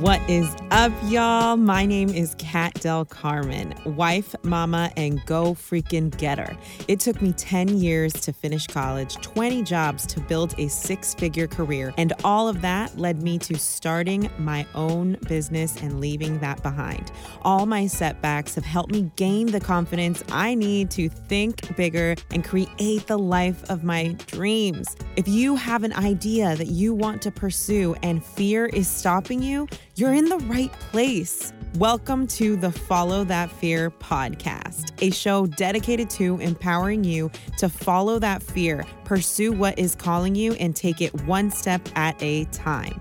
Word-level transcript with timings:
What 0.00 0.20
is 0.28 0.54
up, 0.72 0.92
y'all? 1.04 1.56
My 1.56 1.86
name 1.86 2.10
is 2.10 2.34
Kat 2.36 2.74
Del 2.74 3.06
Carmen, 3.06 3.74
wife, 3.96 4.36
mama, 4.42 4.92
and 4.94 5.24
go 5.24 5.54
freaking 5.54 6.14
getter. 6.18 6.54
It 6.86 7.00
took 7.00 7.22
me 7.22 7.32
10 7.32 7.78
years 7.78 8.12
to 8.12 8.34
finish 8.34 8.66
college, 8.66 9.14
20 9.22 9.62
jobs 9.62 10.06
to 10.08 10.20
build 10.20 10.54
a 10.58 10.68
six 10.68 11.14
figure 11.14 11.46
career, 11.46 11.94
and 11.96 12.12
all 12.24 12.46
of 12.46 12.60
that 12.60 12.98
led 12.98 13.22
me 13.22 13.38
to 13.38 13.58
starting 13.58 14.28
my 14.36 14.66
own 14.74 15.16
business 15.28 15.80
and 15.80 15.98
leaving 15.98 16.40
that 16.40 16.62
behind. 16.62 17.10
All 17.40 17.64
my 17.64 17.86
setbacks 17.86 18.54
have 18.54 18.66
helped 18.66 18.92
me 18.92 19.10
gain 19.16 19.46
the 19.46 19.60
confidence 19.60 20.22
I 20.30 20.54
need 20.54 20.90
to 20.90 21.08
think 21.08 21.74
bigger 21.74 22.16
and 22.32 22.44
create 22.44 23.06
the 23.06 23.18
life 23.18 23.64
of 23.70 23.82
my 23.82 24.08
dreams. 24.26 24.94
If 25.16 25.26
you 25.26 25.56
have 25.56 25.84
an 25.84 25.94
idea 25.94 26.54
that 26.54 26.66
you 26.66 26.92
want 26.92 27.22
to 27.22 27.30
pursue 27.30 27.96
and 28.02 28.22
fear 28.22 28.66
is 28.66 28.88
stopping 28.88 29.42
you, 29.42 29.66
you're 29.96 30.12
in 30.12 30.26
the 30.26 30.36
right 30.40 30.72
place. 30.72 31.54
Welcome 31.76 32.26
to 32.28 32.56
the 32.56 32.70
Follow 32.70 33.24
That 33.24 33.50
Fear 33.50 33.90
podcast, 33.90 34.92
a 35.00 35.10
show 35.10 35.46
dedicated 35.46 36.10
to 36.10 36.38
empowering 36.38 37.02
you 37.02 37.30
to 37.56 37.70
follow 37.70 38.18
that 38.18 38.42
fear, 38.42 38.84
pursue 39.04 39.52
what 39.52 39.78
is 39.78 39.94
calling 39.94 40.34
you, 40.34 40.52
and 40.54 40.76
take 40.76 41.00
it 41.00 41.22
one 41.22 41.50
step 41.50 41.80
at 41.94 42.22
a 42.22 42.44
time. 42.46 43.00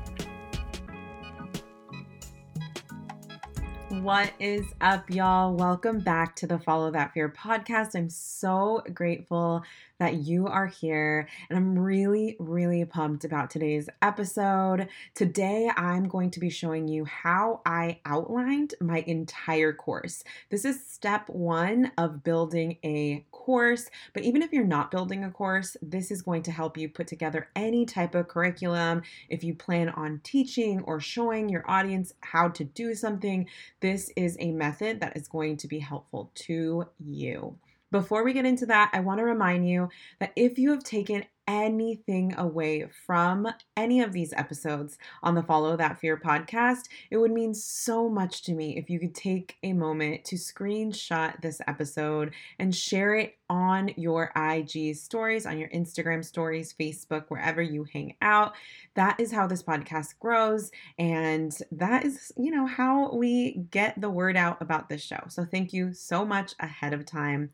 What 3.90 4.32
is 4.40 4.66
up, 4.80 5.10
y'all? 5.10 5.54
Welcome 5.54 6.00
back 6.00 6.36
to 6.38 6.48
the 6.48 6.60
Follow 6.60 6.92
That 6.92 7.14
Fear 7.14 7.28
podcast. 7.30 7.96
I'm 7.96 8.10
so 8.10 8.84
grateful 8.94 9.64
that 10.00 10.16
you 10.16 10.48
are 10.48 10.68
here. 10.68 11.28
And 11.50 11.58
I'm 11.58 11.78
really, 11.78 12.36
really 12.40 12.84
pumped 12.86 13.24
about 13.24 13.50
today's 13.50 13.90
episode. 14.02 14.88
Today, 15.14 15.72
I'm 15.76 16.08
going 16.08 16.32
to 16.32 16.40
be 16.40 16.50
showing 16.50 16.88
you 16.88 17.06
how 17.06 17.62
I 17.66 18.00
outlined 18.06 18.74
my 18.82 19.00
entire 19.08 19.74
course. 19.74 20.24
This 20.50 20.66
is 20.66 20.86
step 20.86 21.30
one 21.30 21.92
of 21.98 22.24
building 22.24 22.78
a 22.84 23.26
course. 23.32 23.90
But 24.14 24.24
even 24.24 24.42
if 24.42 24.52
you're 24.52 24.66
not 24.66 24.92
building 24.92 25.24
a 25.24 25.32
course, 25.32 25.78
this 25.82 26.12
is 26.12 26.22
going 26.22 26.44
to 26.44 26.52
help 26.52 26.78
you 26.78 26.90
put 26.90 27.08
together 27.08 27.50
any 27.56 27.86
type 27.86 28.16
of 28.16 28.28
curriculum. 28.28 29.04
If 29.30 29.44
you 29.44 29.54
plan 29.54 29.90
on 29.90 30.22
teaching 30.24 30.82
or 30.82 31.00
showing 31.00 31.50
your 31.50 31.64
audience 31.70 32.14
how 32.22 32.50
to 32.50 32.64
do 32.64 32.96
something, 32.96 33.48
this 33.80 34.12
is 34.16 34.36
a 34.40 34.52
method 34.52 35.00
that 35.00 35.16
is 35.16 35.28
going 35.28 35.58
to 35.58 35.68
be 35.68 35.80
helpful 35.80 36.32
to 36.36 36.86
you. 37.00 37.58
Before 37.96 38.26
we 38.26 38.34
get 38.34 38.46
into 38.46 38.66
that, 38.66 38.92
I 38.92 39.00
want 39.00 39.20
to 39.20 39.24
remind 39.24 39.70
you 39.70 39.88
that 40.20 40.34
if 40.36 40.60
you 40.60 40.72
have 40.72 40.84
taken 40.84 41.24
anything 41.48 42.34
away 42.38 42.86
from 43.06 43.48
any 43.78 44.02
of 44.02 44.12
these 44.12 44.34
episodes 44.34 44.98
on 45.24 45.34
the 45.34 45.44
Follow 45.44 45.78
That 45.78 45.98
Fear 46.00 46.18
podcast, 46.18 46.90
it 47.10 47.16
would 47.16 47.32
mean 47.32 47.54
so 47.54 48.10
much 48.10 48.42
to 48.44 48.54
me 48.54 48.78
if 48.78 48.90
you 48.90 49.00
could 49.00 49.16
take 49.16 49.56
a 49.64 49.72
moment 49.72 50.26
to 50.26 50.36
screenshot 50.36 51.40
this 51.42 51.62
episode 51.68 52.34
and 52.60 52.76
share 52.76 53.16
it 53.16 53.38
on 53.50 53.92
your 53.96 54.32
IG 54.36 54.96
stories, 54.98 55.46
on 55.46 55.58
your 55.58 55.70
Instagram 55.70 56.26
stories, 56.26 56.76
Facebook, 56.78 57.26
wherever 57.30 57.62
you 57.62 57.86
hang 57.94 58.16
out. 58.22 58.56
That 58.96 59.20
is 59.22 59.32
how 59.32 59.48
this 59.48 59.64
podcast 59.64 60.20
grows. 60.20 60.70
And 60.98 61.58
that 61.72 62.04
is, 62.04 62.34
you 62.36 62.52
know, 62.52 62.66
how 62.66 63.14
we 63.14 63.66
get 63.72 64.02
the 64.02 64.10
word 64.10 64.36
out 64.36 64.62
about 64.62 64.90
this 64.90 65.02
show. 65.02 65.24
So 65.30 65.46
thank 65.46 65.72
you 65.72 65.94
so 65.94 66.26
much 66.26 66.56
ahead 66.60 66.94
of 66.94 67.06
time. 67.06 67.52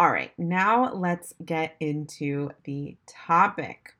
All 0.00 0.10
right, 0.10 0.32
now 0.38 0.94
let's 0.94 1.34
get 1.44 1.76
into 1.78 2.48
the 2.64 2.96
topic. 3.06 3.96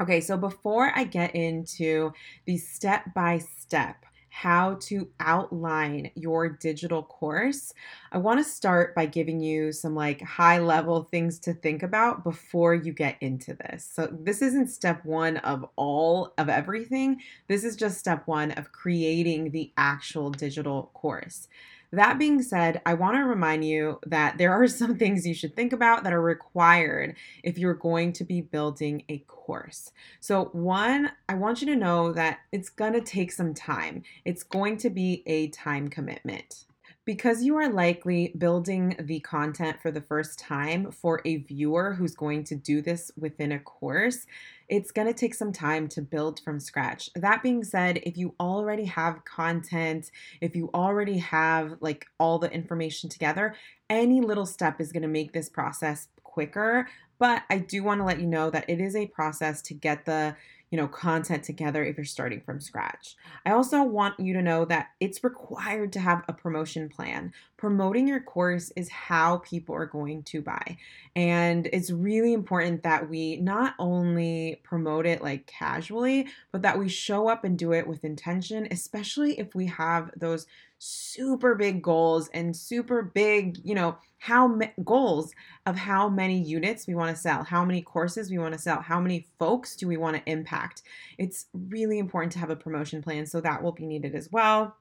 Okay, 0.00 0.22
so 0.22 0.38
before 0.38 0.90
I 0.96 1.04
get 1.04 1.34
into 1.34 2.14
the 2.46 2.56
step 2.56 3.12
by 3.14 3.36
step, 3.36 4.06
how 4.30 4.78
to 4.80 5.10
outline 5.20 6.10
your 6.14 6.48
digital 6.48 7.02
course, 7.02 7.74
I 8.10 8.16
want 8.16 8.40
to 8.40 8.50
start 8.50 8.94
by 8.94 9.04
giving 9.04 9.38
you 9.38 9.70
some 9.70 9.94
like 9.94 10.22
high 10.22 10.60
level 10.60 11.02
things 11.10 11.38
to 11.40 11.52
think 11.52 11.82
about 11.82 12.24
before 12.24 12.74
you 12.74 12.94
get 12.94 13.18
into 13.20 13.52
this. 13.52 13.84
So, 13.84 14.08
this 14.10 14.40
isn't 14.40 14.68
step 14.68 15.04
one 15.04 15.36
of 15.38 15.66
all 15.76 16.32
of 16.38 16.48
everything, 16.48 17.20
this 17.48 17.64
is 17.64 17.76
just 17.76 17.98
step 17.98 18.26
one 18.26 18.52
of 18.52 18.72
creating 18.72 19.50
the 19.50 19.74
actual 19.76 20.30
digital 20.30 20.90
course. 20.94 21.48
That 21.90 22.18
being 22.18 22.42
said, 22.42 22.82
I 22.84 22.94
want 22.94 23.16
to 23.16 23.24
remind 23.24 23.64
you 23.64 23.98
that 24.06 24.38
there 24.38 24.52
are 24.52 24.68
some 24.68 24.96
things 24.96 25.26
you 25.26 25.34
should 25.34 25.56
think 25.56 25.72
about 25.72 26.04
that 26.04 26.12
are 26.12 26.20
required 26.20 27.16
if 27.42 27.58
you're 27.58 27.74
going 27.74 28.12
to 28.14 28.24
be 28.24 28.40
building 28.40 29.04
a 29.08 29.18
course. 29.18 29.92
So, 30.20 30.46
one, 30.52 31.12
I 31.28 31.34
want 31.34 31.60
you 31.60 31.66
to 31.68 31.76
know 31.76 32.12
that 32.12 32.40
it's 32.52 32.68
going 32.68 32.92
to 32.92 33.00
take 33.00 33.32
some 33.32 33.54
time, 33.54 34.02
it's 34.24 34.42
going 34.42 34.76
to 34.78 34.90
be 34.90 35.22
a 35.26 35.48
time 35.48 35.88
commitment. 35.88 36.64
Because 37.08 37.42
you 37.42 37.56
are 37.56 37.70
likely 37.70 38.34
building 38.36 38.94
the 39.00 39.20
content 39.20 39.80
for 39.80 39.90
the 39.90 40.02
first 40.02 40.38
time 40.38 40.90
for 40.90 41.22
a 41.24 41.36
viewer 41.36 41.94
who's 41.94 42.14
going 42.14 42.44
to 42.44 42.54
do 42.54 42.82
this 42.82 43.10
within 43.16 43.50
a 43.50 43.58
course, 43.58 44.26
it's 44.68 44.90
going 44.90 45.08
to 45.08 45.14
take 45.14 45.32
some 45.32 45.50
time 45.50 45.88
to 45.88 46.02
build 46.02 46.40
from 46.40 46.60
scratch. 46.60 47.08
That 47.14 47.42
being 47.42 47.64
said, 47.64 48.00
if 48.02 48.18
you 48.18 48.34
already 48.38 48.84
have 48.84 49.24
content, 49.24 50.10
if 50.42 50.54
you 50.54 50.68
already 50.74 51.16
have 51.16 51.78
like 51.80 52.04
all 52.20 52.38
the 52.38 52.52
information 52.52 53.08
together, 53.08 53.54
any 53.88 54.20
little 54.20 54.44
step 54.44 54.78
is 54.78 54.92
going 54.92 55.00
to 55.00 55.08
make 55.08 55.32
this 55.32 55.48
process 55.48 56.08
quicker. 56.24 56.88
But 57.18 57.42
I 57.48 57.56
do 57.56 57.82
want 57.84 58.00
to 58.00 58.04
let 58.04 58.20
you 58.20 58.26
know 58.26 58.50
that 58.50 58.68
it 58.68 58.82
is 58.82 58.94
a 58.94 59.06
process 59.06 59.62
to 59.62 59.72
get 59.72 60.04
the 60.04 60.36
you 60.70 60.76
know, 60.76 60.88
content 60.88 61.44
together 61.44 61.84
if 61.84 61.96
you're 61.96 62.04
starting 62.04 62.40
from 62.40 62.60
scratch. 62.60 63.16
I 63.46 63.52
also 63.52 63.82
want 63.82 64.20
you 64.20 64.34
to 64.34 64.42
know 64.42 64.64
that 64.66 64.88
it's 65.00 65.24
required 65.24 65.92
to 65.94 66.00
have 66.00 66.24
a 66.28 66.32
promotion 66.32 66.88
plan. 66.88 67.32
Promoting 67.56 68.06
your 68.06 68.20
course 68.20 68.70
is 68.76 68.88
how 68.90 69.38
people 69.38 69.74
are 69.74 69.86
going 69.86 70.22
to 70.24 70.42
buy. 70.42 70.76
And 71.16 71.68
it's 71.72 71.90
really 71.90 72.32
important 72.32 72.82
that 72.82 73.08
we 73.08 73.36
not 73.38 73.74
only 73.78 74.60
promote 74.62 75.06
it 75.06 75.22
like 75.22 75.46
casually, 75.46 76.28
but 76.52 76.62
that 76.62 76.78
we 76.78 76.88
show 76.88 77.28
up 77.28 77.44
and 77.44 77.58
do 77.58 77.72
it 77.72 77.86
with 77.86 78.04
intention, 78.04 78.68
especially 78.70 79.38
if 79.38 79.54
we 79.54 79.66
have 79.66 80.10
those 80.16 80.46
super 80.78 81.54
big 81.54 81.82
goals 81.82 82.28
and 82.34 82.56
super 82.56 83.02
big, 83.02 83.58
you 83.64 83.74
know, 83.74 83.96
how 84.18 84.46
ma- 84.46 84.66
goals 84.84 85.32
of 85.66 85.76
how 85.76 86.08
many 86.08 86.40
units 86.40 86.86
we 86.86 86.94
want 86.94 87.14
to 87.14 87.20
sell, 87.20 87.42
how 87.42 87.64
many 87.64 87.82
courses 87.82 88.30
we 88.30 88.38
want 88.38 88.52
to 88.52 88.58
sell, 88.58 88.80
how 88.80 89.00
many 89.00 89.26
folks 89.38 89.76
do 89.76 89.88
we 89.88 89.96
want 89.96 90.16
to 90.16 90.30
impact. 90.30 90.82
It's 91.18 91.46
really 91.52 91.98
important 91.98 92.32
to 92.32 92.38
have 92.38 92.50
a 92.50 92.56
promotion 92.56 93.02
plan, 93.02 93.26
so 93.26 93.40
that 93.40 93.62
will 93.62 93.72
be 93.72 93.86
needed 93.86 94.14
as 94.14 94.30
well. 94.30 94.76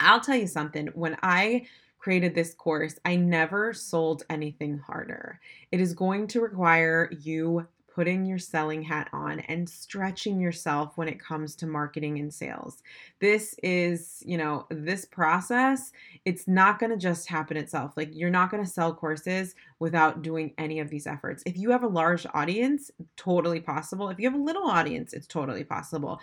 I'll 0.00 0.20
tell 0.20 0.36
you 0.36 0.46
something, 0.46 0.88
when 0.88 1.16
I 1.22 1.66
created 1.98 2.34
this 2.34 2.54
course, 2.54 2.98
I 3.04 3.16
never 3.16 3.72
sold 3.72 4.22
anything 4.30 4.78
harder. 4.78 5.40
It 5.72 5.80
is 5.80 5.94
going 5.94 6.28
to 6.28 6.40
require 6.40 7.10
you 7.20 7.66
putting 7.98 8.24
your 8.24 8.38
selling 8.38 8.80
hat 8.80 9.08
on 9.12 9.40
and 9.48 9.68
stretching 9.68 10.38
yourself 10.38 10.96
when 10.96 11.08
it 11.08 11.18
comes 11.18 11.56
to 11.56 11.66
marketing 11.66 12.20
and 12.20 12.32
sales. 12.32 12.80
This 13.20 13.56
is, 13.60 14.22
you 14.24 14.38
know, 14.38 14.66
this 14.70 15.04
process, 15.04 15.90
it's 16.24 16.46
not 16.46 16.78
going 16.78 16.92
to 16.92 16.96
just 16.96 17.28
happen 17.28 17.56
itself. 17.56 17.94
Like 17.96 18.10
you're 18.12 18.30
not 18.30 18.52
going 18.52 18.62
to 18.62 18.70
sell 18.70 18.94
courses 18.94 19.56
without 19.80 20.22
doing 20.22 20.54
any 20.58 20.78
of 20.78 20.90
these 20.90 21.08
efforts. 21.08 21.42
If 21.44 21.58
you 21.58 21.72
have 21.72 21.82
a 21.82 21.88
large 21.88 22.24
audience, 22.34 22.92
totally 23.16 23.58
possible. 23.58 24.10
If 24.10 24.20
you 24.20 24.30
have 24.30 24.38
a 24.38 24.44
little 24.44 24.70
audience, 24.70 25.12
it's 25.12 25.26
totally 25.26 25.64
possible. 25.64 26.20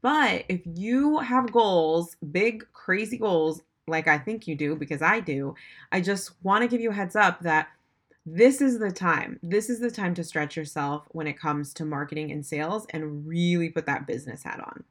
But 0.00 0.46
if 0.48 0.62
you 0.64 1.18
have 1.18 1.52
goals, 1.52 2.16
big 2.32 2.64
crazy 2.72 3.18
goals, 3.18 3.60
like 3.86 4.08
I 4.08 4.16
think 4.16 4.46
you 4.46 4.54
do 4.54 4.76
because 4.76 5.02
I 5.02 5.20
do, 5.20 5.54
I 5.92 6.00
just 6.00 6.32
want 6.42 6.62
to 6.62 6.68
give 6.68 6.80
you 6.80 6.88
a 6.88 6.94
heads 6.94 7.16
up 7.16 7.42
that 7.42 7.68
this 8.34 8.60
is 8.60 8.78
the 8.78 8.90
time. 8.90 9.38
This 9.42 9.70
is 9.70 9.80
the 9.80 9.90
time 9.90 10.14
to 10.14 10.24
stretch 10.24 10.56
yourself 10.56 11.04
when 11.08 11.26
it 11.26 11.38
comes 11.38 11.72
to 11.74 11.84
marketing 11.84 12.30
and 12.30 12.44
sales 12.44 12.86
and 12.90 13.26
really 13.26 13.70
put 13.70 13.86
that 13.86 14.06
business 14.06 14.42
hat 14.42 14.60
on. 14.60 14.84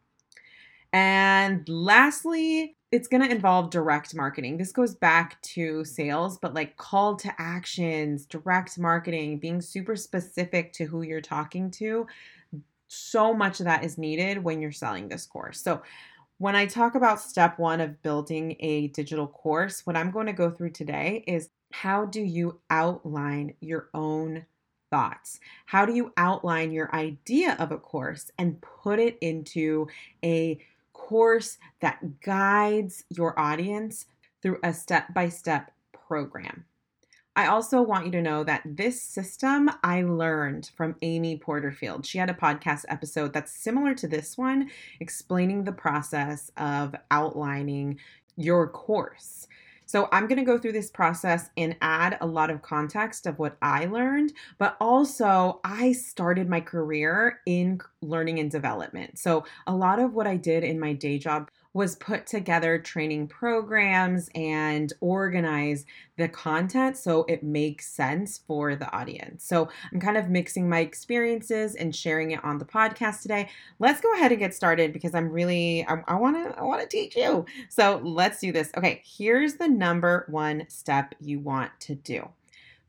And 0.93 1.67
lastly, 1.67 2.77
it's 2.91 3.07
going 3.07 3.21
to 3.21 3.29
involve 3.29 3.69
direct 3.69 4.15
marketing. 4.15 4.57
This 4.57 4.71
goes 4.71 4.95
back 4.95 5.41
to 5.41 5.83
sales, 5.83 6.37
but 6.37 6.53
like 6.53 6.77
call 6.77 7.15
to 7.17 7.33
actions, 7.37 8.25
direct 8.25 8.79
marketing, 8.79 9.39
being 9.39 9.61
super 9.61 9.95
specific 9.95 10.71
to 10.73 10.85
who 10.85 11.01
you're 11.01 11.21
talking 11.21 11.69
to. 11.71 12.07
So 12.87 13.33
much 13.33 13.59
of 13.59 13.65
that 13.65 13.83
is 13.83 13.97
needed 13.97 14.43
when 14.43 14.61
you're 14.61 14.71
selling 14.71 15.09
this 15.09 15.25
course. 15.25 15.61
So, 15.61 15.81
when 16.39 16.55
I 16.55 16.67
talk 16.67 16.93
about 16.93 17.19
step 17.19 17.57
one 17.57 17.81
of 17.81 17.99
building 18.03 18.55
a 18.59 18.89
digital 18.89 19.25
course, 19.25 19.87
what 19.87 19.97
I'm 19.97 20.11
going 20.11 20.27
to 20.27 20.33
go 20.33 20.51
through 20.51 20.69
today 20.69 21.23
is 21.25 21.49
how 21.71 22.05
do 22.05 22.21
you 22.21 22.59
outline 22.69 23.53
your 23.59 23.89
own 23.93 24.45
thoughts? 24.89 25.39
How 25.65 25.85
do 25.85 25.93
you 25.93 26.13
outline 26.17 26.71
your 26.71 26.93
idea 26.95 27.55
of 27.59 27.71
a 27.71 27.77
course 27.77 28.31
and 28.37 28.61
put 28.61 28.99
it 28.99 29.17
into 29.21 29.87
a 30.23 30.59
course 30.93 31.57
that 31.81 32.21
guides 32.21 33.03
your 33.09 33.37
audience 33.39 34.05
through 34.41 34.59
a 34.63 34.73
step 34.73 35.13
by 35.13 35.29
step 35.29 35.71
program? 35.91 36.65
I 37.35 37.45
also 37.45 37.83
want 37.83 38.07
you 38.07 38.11
to 38.13 38.21
know 38.21 38.43
that 38.45 38.63
this 38.65 38.99
system 38.99 39.69
I 39.83 40.01
learned 40.01 40.71
from 40.75 40.95
Amy 41.03 41.37
Porterfield. 41.37 42.03
She 42.03 42.17
had 42.17 42.31
a 42.31 42.33
podcast 42.33 42.85
episode 42.89 43.31
that's 43.31 43.51
similar 43.51 43.93
to 43.93 44.07
this 44.07 44.39
one, 44.39 44.71
explaining 44.99 45.63
the 45.63 45.71
process 45.71 46.51
of 46.57 46.95
outlining 47.11 47.99
your 48.37 48.67
course. 48.67 49.47
So 49.87 50.09
I'm 50.11 50.27
going 50.27 50.37
to 50.37 50.43
go 50.43 50.59
through 50.59 50.73
this 50.73 50.91
process 50.91 51.49
and 51.57 51.75
add 51.81 52.17
a 52.21 52.27
lot 52.27 52.49
of 52.49 52.61
context 52.61 53.25
of 53.25 53.39
what 53.39 53.57
I 53.61 53.85
learned, 53.85 54.33
but 54.59 54.77
also 54.79 55.59
I 55.63 55.93
started 55.93 56.49
my 56.49 56.61
career 56.61 57.39
in 57.45 57.79
learning 58.01 58.39
and 58.39 58.51
development. 58.51 59.17
So 59.17 59.45
a 59.65 59.75
lot 59.75 59.99
of 59.99 60.13
what 60.13 60.27
I 60.27 60.35
did 60.35 60.63
in 60.63 60.79
my 60.79 60.93
day 60.93 61.17
job 61.17 61.49
was 61.77 61.95
put 61.97 62.25
together 62.25 62.79
training 62.79 63.27
programs 63.27 64.31
and 64.33 64.91
organize 64.99 65.85
the 66.17 66.27
content 66.27 66.97
so 66.97 67.23
it 67.29 67.43
makes 67.43 67.87
sense 67.87 68.39
for 68.47 68.75
the 68.75 68.91
audience. 68.91 69.45
So 69.45 69.69
I'm 69.93 69.99
kind 69.99 70.17
of 70.17 70.27
mixing 70.27 70.67
my 70.67 70.79
experiences 70.79 71.75
and 71.75 71.95
sharing 71.95 72.31
it 72.31 72.43
on 72.43 72.57
the 72.57 72.65
podcast 72.65 73.21
today. 73.21 73.49
Let's 73.77 74.01
go 74.01 74.11
ahead 74.15 74.31
and 74.31 74.39
get 74.39 74.55
started 74.55 74.91
because 74.91 75.13
I'm 75.13 75.29
really 75.29 75.85
I 75.85 76.15
want 76.15 76.35
to 76.35 76.59
I 76.59 76.63
want 76.63 76.81
to 76.81 76.87
teach 76.87 77.15
you. 77.15 77.45
So 77.69 78.01
let's 78.03 78.39
do 78.39 78.51
this. 78.51 78.71
Okay, 78.75 79.03
here's 79.05 79.57
the 79.57 79.67
number 79.67 80.25
one 80.29 80.65
step 80.69 81.13
you 81.21 81.39
want 81.39 81.79
to 81.81 81.93
do. 81.93 82.27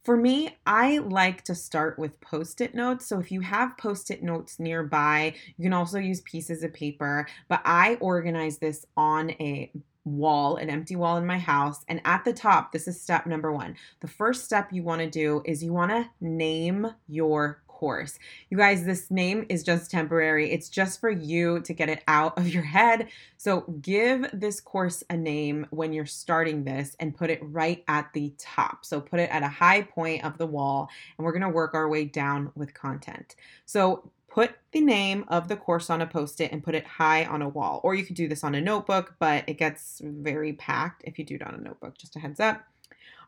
For 0.09 0.17
me, 0.17 0.57
I 0.65 1.01
like 1.01 1.45
to 1.45 1.55
start 1.55 1.99
with 1.99 2.19
post 2.23 2.63
it 2.63 2.75
notes. 2.75 3.05
So 3.05 3.21
if 3.21 3.31
you 3.31 3.43
have 3.43 3.77
post 3.77 4.11
it 4.11 4.23
notes 4.23 4.59
nearby, 4.59 5.35
you 5.59 5.63
can 5.63 5.75
also 5.75 5.99
use 5.99 6.23
pieces 6.23 6.63
of 6.63 6.73
paper, 6.73 7.29
but 7.47 7.61
I 7.67 7.97
organize 7.97 8.57
this 8.57 8.87
on 8.97 9.33
a 9.33 9.71
wall, 10.07 10.57
an 10.57 10.71
empty 10.71 10.97
wall 10.97 11.19
in 11.19 11.27
my 11.27 11.37
house. 11.37 11.85
And 11.89 12.01
at 12.07 12.25
the 12.25 12.33
top, 12.33 12.73
this 12.73 12.89
is 12.89 12.99
step 12.99 13.27
number 13.27 13.53
one. 13.53 13.77
The 14.01 14.09
first 14.09 14.47
step 14.47 14.73
you 14.73 14.83
want 14.83 15.03
to 15.03 15.11
do 15.11 15.43
is 15.45 15.63
you 15.63 15.75
want 15.75 15.91
to 15.91 16.09
name 16.23 16.87
your 17.07 17.63
course. 17.79 18.19
You 18.51 18.59
guys, 18.59 18.85
this 18.85 19.09
name 19.09 19.47
is 19.49 19.63
just 19.63 19.89
temporary. 19.89 20.51
It's 20.51 20.69
just 20.69 21.01
for 21.01 21.11
you 21.11 21.61
to 21.61 21.73
get 21.73 21.89
it 21.89 22.03
out 22.09 22.37
of 22.37 22.49
your 22.49 22.65
head. 22.65 23.07
So 23.37 23.61
give 23.81 24.29
this 24.33 24.61
course 24.61 25.05
a 25.09 25.17
name 25.17 25.65
when 25.71 25.93
you're 25.93 26.05
starting 26.05 26.65
this 26.65 26.97
and 26.99 27.17
put 27.17 27.31
it 27.31 27.39
right 27.41 27.85
at 27.87 28.13
the 28.15 28.35
top. 28.37 28.85
So 28.85 29.01
put 29.01 29.21
it 29.21 29.31
at 29.31 29.45
a 29.45 29.49
high 29.49 29.83
point 29.83 30.25
of 30.25 30.39
the 30.39 30.47
wall, 30.47 30.91
and 31.17 31.25
we're 31.25 31.39
to 31.39 31.49
work 31.49 31.73
our 31.75 31.89
way 31.89 32.05
down 32.05 32.51
with 32.57 32.75
content. 32.75 33.37
So 33.65 34.11
put 34.27 34.57
the 34.73 34.81
name 34.81 35.25
of 35.29 35.47
the 35.47 35.57
course 35.57 35.89
on 35.89 36.03
a 36.03 36.07
post 36.07 36.41
it 36.41 36.51
and 36.51 36.65
put 36.65 36.75
it 36.75 36.85
high 36.85 37.27
on 37.27 37.43
a 37.43 37.49
wall. 37.49 37.81
Or 37.85 37.95
you 37.95 38.05
could 38.05 38.17
do 38.17 38.27
this 38.27 38.43
on 38.43 38.57
a 38.57 38.61
notebook, 38.61 39.15
but 39.21 39.45
it 39.47 39.57
gets 39.57 40.01
very 40.03 40.53
packed 40.53 41.05
if 41.05 41.17
you 41.17 41.25
do 41.25 41.37
it 41.37 41.47
on 41.47 41.55
a 41.55 41.63
notebook. 41.63 41.97
Just 41.97 42.17
a 42.17 42.19
heads 42.19 42.41
up. 42.41 42.61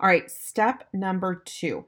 All 0.01 0.09
right, 0.09 0.29
step 0.29 0.89
number 0.93 1.37
two 1.37 1.85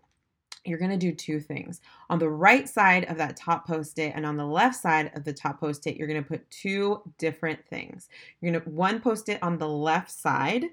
you're 0.65 0.79
going 0.79 0.91
to 0.91 0.97
do 0.97 1.13
two 1.13 1.41
things. 1.41 1.81
On 2.09 2.19
the 2.19 2.29
right 2.29 2.69
side 2.69 3.05
of 3.05 3.17
that 3.19 3.37
top 3.37 3.67
post 3.67 3.99
it 3.99 4.13
and 4.15 4.25
on 4.25 4.37
the 4.37 4.47
left 4.47 4.77
side 4.77 5.11
of 5.15 5.25
the 5.25 5.33
top 5.33 5.61
post 5.61 5.87
it, 5.87 5.97
you're 5.97 6.09
going 6.09 6.23
to 6.23 6.29
put 6.29 6.49
two 6.51 7.03
different 7.19 7.61
things. 7.69 8.09
You're 8.41 8.53
going 8.53 8.63
to 8.63 8.71
one 8.71 9.01
post 9.01 9.29
it 9.29 9.43
on 9.43 9.59
the 9.59 9.69
left 9.69 10.11
side 10.11 10.67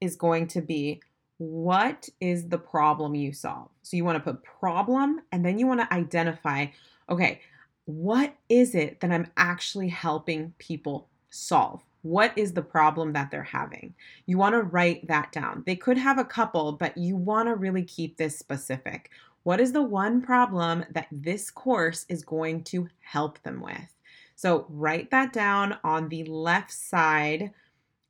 is 0.00 0.16
going 0.16 0.46
to 0.48 0.60
be 0.60 1.00
what 1.38 2.08
is 2.20 2.48
the 2.48 2.58
problem 2.58 3.14
you 3.14 3.32
solve? 3.32 3.68
So 3.82 3.96
you 3.96 4.04
want 4.04 4.16
to 4.16 4.32
put 4.32 4.42
problem 4.44 5.20
and 5.32 5.44
then 5.44 5.58
you 5.58 5.66
want 5.66 5.80
to 5.80 5.92
identify 5.92 6.66
okay, 7.10 7.42
what 7.84 8.34
is 8.48 8.74
it 8.74 9.00
that 9.00 9.10
I'm 9.10 9.30
actually 9.36 9.88
helping 9.88 10.54
people 10.58 11.08
solve? 11.28 11.82
What 12.02 12.32
is 12.36 12.52
the 12.52 12.62
problem 12.62 13.12
that 13.12 13.30
they're 13.30 13.42
having? 13.42 13.94
You 14.26 14.38
want 14.38 14.54
to 14.54 14.62
write 14.62 15.06
that 15.08 15.32
down. 15.32 15.64
They 15.66 15.76
could 15.76 15.98
have 15.98 16.18
a 16.18 16.24
couple, 16.24 16.72
but 16.72 16.96
you 16.96 17.16
want 17.16 17.48
to 17.48 17.54
really 17.54 17.82
keep 17.82 18.16
this 18.16 18.38
specific. 18.38 19.10
What 19.44 19.60
is 19.60 19.72
the 19.72 19.82
one 19.82 20.22
problem 20.22 20.84
that 20.90 21.06
this 21.12 21.50
course 21.50 22.06
is 22.08 22.24
going 22.24 22.64
to 22.64 22.88
help 23.00 23.42
them 23.42 23.60
with? 23.60 23.94
So 24.36 24.66
write 24.68 25.10
that 25.10 25.32
down 25.32 25.78
on 25.84 26.08
the 26.08 26.24
left 26.24 26.72
side 26.72 27.52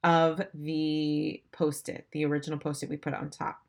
of 0.04 0.40
the 0.54 1.42
post 1.52 1.88
it, 1.88 2.06
the 2.12 2.25
original 2.25 2.58
post 2.58 2.82
it 2.82 2.88
we 2.88 2.96
put 2.96 3.14
on 3.14 3.31
top, 3.31 3.60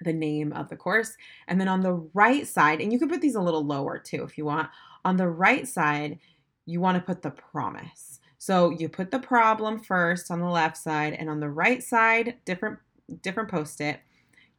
the 0.00 0.12
name 0.12 0.52
of 0.52 0.68
the 0.68 0.76
course. 0.76 1.16
And 1.48 1.60
then 1.60 1.68
on 1.68 1.80
the 1.80 1.94
right 2.12 2.46
side, 2.46 2.80
and 2.80 2.92
you 2.92 2.98
can 2.98 3.08
put 3.08 3.20
these 3.20 3.34
a 3.34 3.40
little 3.40 3.64
lower 3.64 3.98
too 3.98 4.22
if 4.22 4.36
you 4.36 4.44
want, 4.44 4.68
on 5.04 5.16
the 5.16 5.28
right 5.28 5.66
side, 5.66 6.18
you 6.66 6.80
want 6.80 6.96
to 6.96 7.02
put 7.02 7.22
the 7.22 7.30
promise. 7.30 8.20
So 8.36 8.70
you 8.70 8.88
put 8.88 9.10
the 9.10 9.18
problem 9.18 9.80
first 9.80 10.30
on 10.30 10.40
the 10.40 10.48
left 10.48 10.76
side, 10.76 11.14
and 11.14 11.30
on 11.30 11.40
the 11.40 11.50
right 11.50 11.82
side, 11.82 12.36
different 12.44 12.78
different 13.22 13.50
post 13.50 13.80
it, 13.80 14.00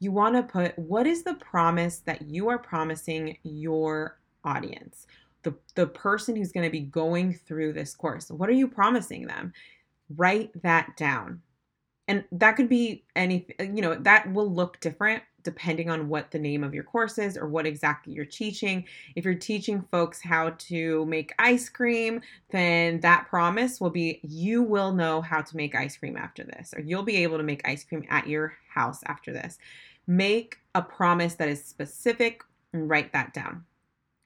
you 0.01 0.11
want 0.11 0.35
to 0.35 0.43
put 0.43 0.77
what 0.77 1.05
is 1.05 1.23
the 1.23 1.35
promise 1.35 1.99
that 1.99 2.23
you 2.23 2.49
are 2.49 2.57
promising 2.57 3.37
your 3.43 4.17
audience, 4.43 5.05
the, 5.43 5.53
the 5.75 5.85
person 5.85 6.35
who's 6.35 6.51
going 6.51 6.65
to 6.65 6.71
be 6.71 6.79
going 6.79 7.35
through 7.35 7.71
this 7.71 7.95
course. 7.95 8.31
What 8.31 8.49
are 8.49 8.53
you 8.53 8.67
promising 8.67 9.27
them? 9.27 9.53
Write 10.17 10.49
that 10.63 10.97
down. 10.97 11.41
And 12.07 12.25
that 12.31 12.53
could 12.53 12.67
be 12.67 13.05
any, 13.15 13.45
you 13.59 13.81
know, 13.81 13.93
that 13.93 14.33
will 14.33 14.51
look 14.51 14.79
different 14.79 15.21
depending 15.43 15.89
on 15.89 16.09
what 16.09 16.31
the 16.31 16.39
name 16.39 16.63
of 16.63 16.73
your 16.73 16.83
course 16.83 17.17
is 17.17 17.37
or 17.37 17.47
what 17.47 17.67
exactly 17.67 18.13
you're 18.13 18.25
teaching. 18.25 18.85
If 19.15 19.23
you're 19.23 19.35
teaching 19.35 19.85
folks 19.91 20.21
how 20.21 20.49
to 20.49 21.05
make 21.05 21.33
ice 21.37 21.69
cream, 21.69 22.21
then 22.49 22.99
that 23.01 23.27
promise 23.27 23.79
will 23.79 23.89
be 23.91 24.19
you 24.23 24.63
will 24.63 24.93
know 24.93 25.21
how 25.21 25.41
to 25.41 25.57
make 25.57 25.75
ice 25.75 25.95
cream 25.95 26.17
after 26.17 26.43
this, 26.43 26.73
or 26.75 26.81
you'll 26.81 27.03
be 27.03 27.17
able 27.17 27.37
to 27.37 27.43
make 27.43 27.67
ice 27.67 27.83
cream 27.83 28.03
at 28.09 28.27
your 28.27 28.53
house 28.69 29.01
after 29.05 29.31
this. 29.31 29.57
Make 30.07 30.57
a 30.75 30.81
promise 30.81 31.35
that 31.35 31.49
is 31.49 31.63
specific 31.63 32.43
and 32.73 32.89
write 32.89 33.13
that 33.13 33.33
down. 33.33 33.65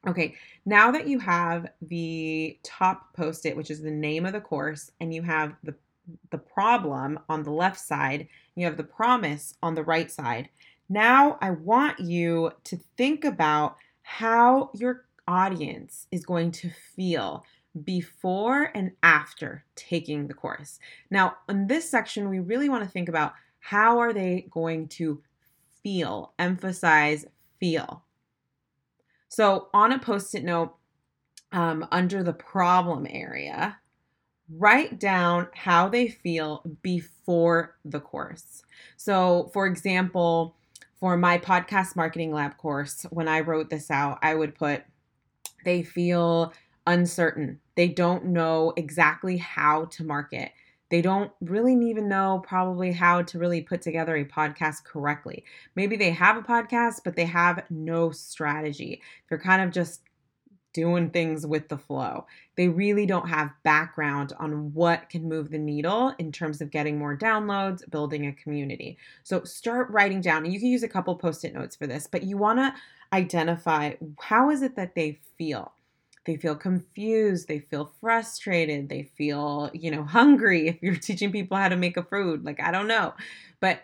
Okay, 0.08 0.36
now 0.66 0.92
that 0.92 1.08
you 1.08 1.18
have 1.20 1.68
the 1.82 2.60
top 2.64 3.14
post 3.14 3.46
it, 3.46 3.58
which 3.58 3.72
is 3.72 3.82
the 3.82 3.92
name 3.92 4.26
of 4.26 4.34
the 4.34 4.42
course, 4.42 4.92
and 5.00 5.14
you 5.14 5.24
have 5.24 5.56
the 5.64 5.76
the 6.30 6.38
problem 6.38 7.20
on 7.30 7.42
the 7.42 7.52
left 7.52 7.80
side, 7.80 8.28
you 8.56 8.64
have 8.66 8.78
the 8.78 8.84
promise 8.84 9.56
on 9.64 9.74
the 9.74 9.84
right 9.84 10.12
side. 10.12 10.50
Now 10.88 11.40
I 11.42 11.50
want 11.50 12.00
you 12.00 12.52
to 12.66 12.78
think 12.96 13.26
about 13.26 13.78
how 14.04 14.70
your 14.76 15.06
audience 15.28 16.06
is 16.12 16.24
going 16.24 16.52
to 16.52 16.70
feel 16.96 17.44
before 17.84 18.72
and 18.76 18.92
after 19.04 19.66
taking 19.76 20.28
the 20.28 20.34
course. 20.34 20.80
Now, 21.10 21.38
in 21.50 21.68
this 21.68 21.90
section, 21.90 22.30
we 22.30 22.40
really 22.40 22.70
want 22.70 22.84
to 22.84 22.90
think 22.90 23.10
about 23.10 23.34
how 23.60 23.98
are 23.98 24.14
they 24.14 24.48
going 24.52 24.88
to 24.90 25.22
feel, 25.86 26.34
emphasize 26.40 27.28
feel. 27.60 28.04
So 29.30 29.68
on 29.72 29.92
a 29.92 30.00
post 30.00 30.34
it 30.34 30.44
note, 30.44 30.76
um, 31.52 31.88
under 31.92 32.24
the 32.24 32.34
problem 32.34 33.06
area, 33.08 33.78
write 34.50 35.00
down 35.00 35.48
how 35.54 35.88
they 35.88 36.08
feel 36.08 36.64
before 36.82 37.76
the 37.86 38.00
course. 38.00 38.64
So, 38.98 39.52
for 39.54 39.68
example, 39.68 40.56
for 41.00 41.18
my 41.18 41.38
podcast 41.38 41.96
marketing 41.96 42.34
lab 42.34 42.58
course, 42.58 43.06
when 43.12 43.28
I 43.28 43.42
wrote 43.42 43.70
this 43.70 43.92
out, 43.92 44.18
I 44.24 44.34
would 44.34 44.56
put 44.56 44.84
they 45.66 45.84
feel 45.84 46.52
uncertain. 46.88 47.60
They 47.76 47.90
don't 47.90 48.26
know 48.26 48.74
exactly 48.76 49.38
how 49.38 49.86
to 49.86 50.04
market. 50.04 50.52
They 50.90 51.02
don't 51.02 51.32
really 51.42 51.74
even 51.90 52.08
know 52.08 52.44
probably 52.46 52.92
how 52.92 53.24
to 53.24 53.40
really 53.40 53.62
put 53.62 53.82
together 53.82 54.16
a 54.16 54.26
podcast 54.26 54.84
correctly. 54.84 55.44
Maybe 55.76 55.96
they 55.96 56.12
have 56.12 56.38
a 56.38 56.42
podcast, 56.42 57.02
but 57.04 57.16
they 57.16 57.26
have 57.26 57.64
no 57.70 58.12
strategy. 58.12 59.02
They're 59.30 59.40
kind 59.40 59.62
of 59.62 59.72
just 59.72 60.02
doing 60.74 61.10
things 61.10 61.48
with 61.48 61.70
the 61.70 61.78
flow. 61.78 62.28
They 62.58 62.68
really 62.68 63.06
don't 63.06 63.30
have 63.30 63.52
background 63.64 64.34
on 64.38 64.74
what 64.74 65.10
can 65.10 65.30
move 65.30 65.50
the 65.50 65.58
needle 65.58 66.14
in 66.20 66.34
terms 66.34 66.60
of 66.60 66.70
getting 66.70 67.00
more 67.00 67.18
downloads, 67.18 67.90
building 67.90 68.28
a 68.28 68.34
community. 68.34 68.98
So 69.24 69.46
start 69.46 69.90
writing 69.90 70.20
down, 70.20 70.44
and 70.44 70.54
you 70.54 70.60
can 70.60 70.68
use 70.68 70.84
a 70.84 70.90
couple 70.90 71.16
post 71.16 71.46
it 71.46 71.54
notes 71.54 71.78
for 71.78 71.88
this, 71.88 72.08
but 72.08 72.24
you 72.24 72.38
want 72.38 72.60
to 72.60 72.74
identify 73.14 73.94
how 74.20 74.50
is 74.50 74.62
it 74.62 74.76
that 74.76 74.96
they 74.96 75.20
feel 75.38 75.72
they 76.26 76.38
feel 76.38 76.56
confused, 76.56 77.48
they 77.48 77.60
feel 77.60 77.94
frustrated, 78.02 78.90
they 78.90 79.04
feel, 79.04 79.70
you 79.74 79.92
know, 79.92 80.04
hungry 80.04 80.68
if 80.68 80.82
you're 80.82 80.96
teaching 80.96 81.32
people 81.32 81.58
how 81.58 81.70
to 81.70 81.76
make 81.76 81.98
a 81.98 82.04
food. 82.04 82.44
Like, 82.44 82.60
I 82.60 82.72
don't 82.72 82.88
know. 82.88 83.14
But 83.60 83.84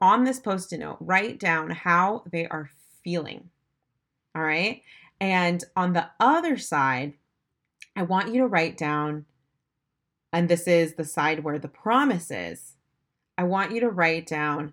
on 0.00 0.24
this 0.24 0.40
post 0.40 0.72
it 0.72 0.78
note, 0.78 0.96
write 1.00 1.38
down 1.38 1.70
how 1.70 2.24
they 2.30 2.46
are 2.48 2.70
feeling. 3.04 3.50
All 4.34 4.42
right. 4.42 4.82
And 5.20 5.62
on 5.76 5.92
the 5.92 6.08
other 6.18 6.56
side, 6.56 7.14
I 7.94 8.02
want 8.02 8.34
you 8.34 8.40
to 8.40 8.46
write 8.46 8.76
down, 8.76 9.26
and 10.32 10.48
this 10.48 10.66
is 10.66 10.94
the 10.94 11.04
side 11.04 11.44
where 11.44 11.58
the 11.58 11.68
promise 11.68 12.30
is. 12.30 12.76
I 13.36 13.44
want 13.44 13.72
you 13.72 13.80
to 13.80 13.90
write 13.90 14.26
down 14.26 14.72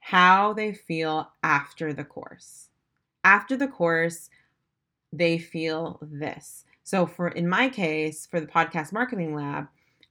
how 0.00 0.52
they 0.54 0.72
feel 0.72 1.30
after 1.42 1.92
the 1.92 2.04
course. 2.04 2.68
After 3.22 3.56
the 3.56 3.68
course, 3.68 4.30
they 5.18 5.38
feel 5.38 5.98
this. 6.02 6.64
So 6.82 7.06
for 7.06 7.28
in 7.28 7.48
my 7.48 7.68
case, 7.68 8.26
for 8.26 8.40
the 8.40 8.46
podcast 8.46 8.92
marketing 8.92 9.34
lab, 9.34 9.68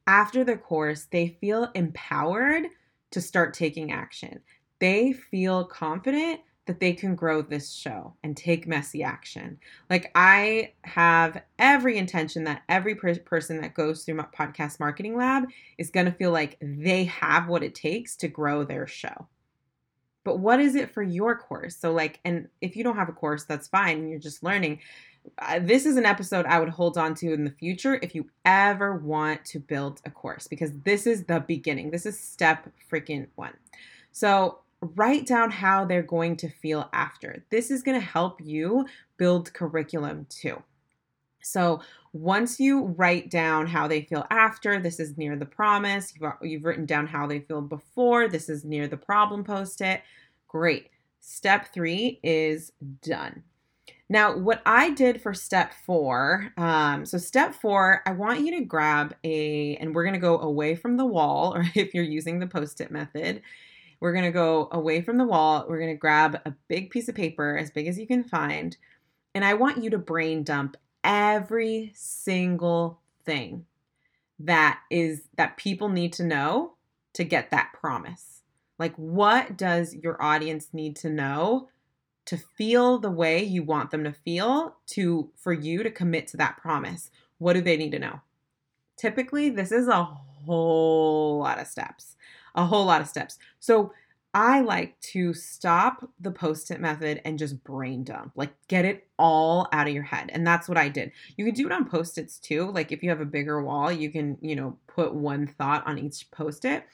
after 0.08 0.44
the 0.44 0.58
course, 0.58 1.08
they 1.12 1.38
feel 1.40 1.70
empowered 1.76 2.64
to 3.12 3.22
start 3.22 3.54
taking 3.54 3.92
action. 3.92 4.42
They 4.80 5.14
feel 5.14 5.66
confident 5.66 6.42
that 6.66 6.80
they 6.80 6.94
can 6.94 7.16
grow 7.16 7.42
this 7.42 7.72
show 7.74 8.14
and 8.24 8.36
take 8.36 8.68
messy 8.68 9.04
action. 9.04 9.60
Like, 9.90 10.12
I 10.16 10.74
have 10.84 11.42
every 11.60 11.98
intention 11.98 12.46
that 12.46 12.64
every 12.70 12.96
per- 12.96 13.16
person 13.20 13.62
that 13.62 13.74
goes 13.74 14.04
through 14.04 14.16
my 14.16 14.28
podcast 14.38 14.80
marketing 14.80 15.18
lab 15.18 15.44
is 15.78 15.90
going 15.90 16.06
to 16.06 16.12
feel 16.12 16.32
like 16.32 16.58
they 16.62 17.04
have 17.06 17.48
what 17.48 17.64
it 17.64 17.76
takes 17.76 18.16
to 18.18 18.28
grow 18.28 18.64
their 18.64 18.88
show. 18.88 19.28
But 20.24 20.39
what 20.39 20.60
is 20.60 20.75
it 20.75 20.94
for 20.94 21.03
your 21.03 21.38
course? 21.38 21.75
So, 21.75 21.92
like, 21.92 22.20
and 22.24 22.48
if 22.62 22.75
you 22.75 22.84
don't 22.84 22.96
have 22.96 23.10
a 23.10 23.13
course, 23.13 23.44
that's 23.44 23.68
fine. 23.68 24.00
and 24.00 24.10
You're 24.10 24.20
just 24.20 24.44
learning. 24.44 24.80
This 25.62 25.86
is 25.86 25.96
an 25.98 26.06
episode 26.06 26.46
I 26.46 26.60
would 26.60 26.70
hold 26.70 26.98
on 26.98 27.15
to 27.15 27.34
in 27.34 27.46
the 27.46 27.51
future 27.51 28.00
if 28.01 28.13
you 28.13 28.30
ever 28.46 28.96
want 28.96 29.46
to 29.46 29.60
build 29.60 30.01
a 30.06 30.12
course 30.12 30.48
because 30.48 30.72
this 30.84 31.08
is 31.08 31.25
the 31.25 31.39
beginning. 31.39 31.92
This 31.92 32.06
is 32.06 32.20
step 32.20 32.70
freaking 32.92 33.27
one. 33.36 33.53
So, 34.12 34.60
write 34.96 35.25
down 35.25 35.50
how 35.50 35.86
they're 35.86 36.01
going 36.01 36.36
to 36.38 36.50
feel 36.50 36.89
after. 36.94 37.44
This 37.50 37.72
is 37.72 37.84
going 37.84 38.00
to 38.00 38.06
help 38.06 38.42
you 38.42 38.86
build 39.18 39.53
curriculum 39.53 40.25
too. 40.30 40.62
So, 41.44 41.82
once 42.14 42.60
you 42.60 42.86
write 42.98 43.32
down 43.32 43.66
how 43.66 43.88
they 43.88 44.02
feel 44.02 44.26
after, 44.30 44.80
this 44.80 45.00
is 45.00 45.18
near 45.18 45.36
the 45.36 45.48
promise. 45.48 46.14
You've, 46.16 46.32
you've 46.44 46.64
written 46.64 46.86
down 46.86 47.08
how 47.08 47.26
they 47.26 47.40
feel 47.40 47.62
before, 47.62 48.28
this 48.28 48.50
is 48.50 48.64
near 48.64 48.88
the 48.88 48.98
problem 48.98 49.44
post 49.44 49.82
it. 49.82 50.04
Great. 50.48 50.90
Step 51.20 51.74
three 51.74 52.20
is 52.22 52.72
done. 53.02 53.42
Now, 54.10 54.38
what 54.38 54.62
I 54.66 54.92
did 54.92 55.22
for 55.22 55.34
step 55.34 55.74
four, 55.88 56.52
um, 56.58 57.04
so 57.04 57.18
step 57.18 57.56
four, 57.56 58.04
I 58.06 58.12
want 58.12 58.42
you 58.42 58.60
to 58.60 58.66
grab 58.66 59.16
a, 59.24 59.76
and 59.78 59.96
we're 59.96 60.04
going 60.04 60.14
to 60.14 60.20
go 60.20 60.40
away 60.40 60.76
from 60.76 60.98
the 60.98 61.06
wall, 61.06 61.56
or 61.56 61.64
if 61.74 61.96
you're 61.96 62.04
using 62.04 62.38
the 62.38 62.46
post 62.46 62.80
it 62.80 62.92
method, 62.92 63.42
we're 64.00 64.14
going 64.14 64.26
to 64.26 64.32
go 64.32 64.68
away 64.72 65.02
from 65.02 65.18
the 65.18 65.26
wall. 65.26 65.66
We're 65.68 65.80
going 65.80 65.96
to 65.96 65.98
grab 65.98 66.40
a 66.46 66.54
big 66.68 66.92
piece 66.92 67.08
of 67.08 67.16
paper, 67.16 67.58
as 67.58 67.72
big 67.72 67.88
as 67.88 67.98
you 67.98 68.06
can 68.06 68.24
find, 68.24 68.78
and 69.34 69.44
I 69.44 69.56
want 69.56 69.84
you 69.84 69.90
to 69.90 69.98
brain 69.98 70.44
dump 70.44 70.78
every 71.04 71.92
single 71.96 73.00
thing 73.26 73.66
that 74.40 74.80
is 74.90 75.24
that 75.38 75.58
people 75.58 75.90
need 75.90 76.14
to 76.14 76.24
know 76.24 76.74
to 77.14 77.24
get 77.24 77.52
that 77.52 77.72
promise. 77.74 78.42
Like 78.80 78.96
what 78.96 79.58
does 79.58 79.94
your 79.94 80.22
audience 80.22 80.70
need 80.74 80.96
to 80.98 81.10
know 81.10 81.70
to 82.26 82.38
feel 82.38 82.98
the 82.98 83.12
way 83.12 83.44
you 83.44 83.64
want 83.64 83.92
them 83.92 84.04
to 84.04 84.12
feel 84.12 84.78
to 84.88 85.30
for 85.36 85.54
you 85.54 85.84
to 85.84 85.92
commit 85.92 86.28
to 86.28 86.38
that 86.38 86.58
promise? 86.58 87.12
What 87.38 87.54
do 87.54 87.62
they 87.62 87.78
need 87.78 87.92
to 87.92 88.00
know? 88.00 88.22
Typically, 88.98 89.50
this 89.50 89.72
is 89.72 89.88
a 89.88 90.04
whole 90.04 91.40
lot 91.40 91.60
of 91.60 91.68
steps 91.68 92.16
a 92.56 92.66
whole 92.66 92.86
lot 92.86 93.02
of 93.02 93.08
steps. 93.08 93.38
So 93.60 93.94
I 94.34 94.62
like 94.62 95.00
to 95.12 95.34
stop 95.34 96.10
the 96.20 96.32
post 96.32 96.72
it 96.72 96.82
method 96.82 97.22
and 97.24 97.38
just 97.38 97.63
brain 97.63 98.04
dump, 98.04 98.32
like 98.36 98.52
get 98.68 98.84
it 98.84 99.08
all 99.20 99.68
out 99.72 99.88
of 99.88 99.94
your 99.94 100.04
head. 100.04 100.32
And 100.34 100.46
that's 100.46 100.68
what 100.68 100.78
I 100.78 100.90
did. 100.90 101.12
You 101.38 101.46
can 101.46 101.54
do 101.54 101.68
it 101.68 101.72
on 101.72 101.88
post 101.88 102.18
its 102.18 102.40
too. 102.40 102.72
Like 102.72 102.92
if 102.92 103.04
you 103.04 103.10
have 103.10 103.22
a 103.22 103.25
bigger 103.25 103.62
wall, 103.62 103.92
you 103.92 104.10
can, 104.10 104.38
you 104.42 104.56
know, 104.56 104.78
put 104.88 105.13
one 105.13 105.46
thought 105.46 105.86
on 105.86 106.00
each 106.00 106.32
post 106.32 106.66
it. 106.66 106.86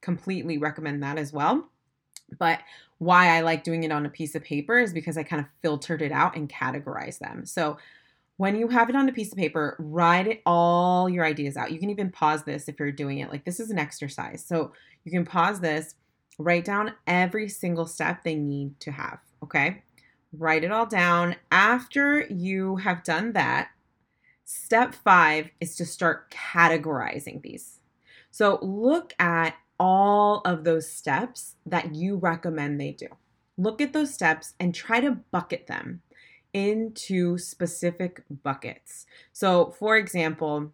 Completely 0.00 0.58
recommend 0.58 1.02
that 1.04 1.16
as 1.16 1.32
well. 1.32 1.68
But 2.38 2.60
why 2.98 3.36
I 3.36 3.40
like 3.42 3.62
doing 3.62 3.84
it 3.84 3.92
on 3.92 4.04
a 4.04 4.10
piece 4.10 4.34
of 4.34 4.42
paper 4.42 4.78
is 4.78 4.92
because 4.92 5.16
I 5.16 5.22
kind 5.22 5.40
of 5.40 5.46
filtered 5.62 6.02
it 6.02 6.12
out 6.12 6.36
and 6.36 6.48
categorized 6.48 7.20
them. 7.20 7.46
So 7.46 7.78
when 8.36 8.56
you 8.56 8.68
have 8.68 8.88
it 8.88 8.96
on 8.96 9.08
a 9.08 9.12
piece 9.12 9.30
of 9.30 9.38
paper, 9.38 9.76
write 9.78 10.26
it 10.26 10.42
all 10.44 11.08
your 11.08 11.24
ideas 11.24 11.56
out. 11.56 11.70
You 11.70 11.78
can 11.78 11.90
even 11.90 12.10
pause 12.10 12.42
this 12.42 12.68
if 12.68 12.80
you're 12.80 12.90
doing 12.90 13.18
it. 13.18 13.30
Like 13.30 13.44
this 13.44 13.60
is 13.60 13.70
an 13.70 13.78
exercise. 13.78 14.44
So 14.44 14.72
you 15.04 15.12
can 15.12 15.24
pause 15.24 15.60
this, 15.60 15.94
write 16.40 16.64
down 16.64 16.94
every 17.06 17.48
single 17.48 17.86
step 17.86 18.24
they 18.24 18.34
need 18.34 18.80
to 18.80 18.90
have. 18.90 19.18
Okay. 19.42 19.82
Write 20.32 20.64
it 20.64 20.72
all 20.72 20.86
down. 20.86 21.36
After 21.50 22.20
you 22.28 22.76
have 22.76 23.04
done 23.04 23.32
that, 23.32 23.70
step 24.44 24.94
five 24.94 25.50
is 25.60 25.76
to 25.76 25.84
start 25.84 26.30
categorizing 26.30 27.42
these. 27.42 27.80
So 28.30 28.58
look 28.62 29.12
at 29.18 29.54
all 29.78 30.40
of 30.44 30.64
those 30.64 30.90
steps 30.90 31.56
that 31.66 31.94
you 31.94 32.16
recommend 32.16 32.80
they 32.80 32.92
do. 32.92 33.08
Look 33.56 33.80
at 33.80 33.92
those 33.92 34.14
steps 34.14 34.54
and 34.60 34.74
try 34.74 35.00
to 35.00 35.18
bucket 35.30 35.66
them 35.66 36.02
into 36.52 37.38
specific 37.38 38.22
buckets. 38.42 39.06
So, 39.32 39.74
for 39.78 39.96
example, 39.96 40.72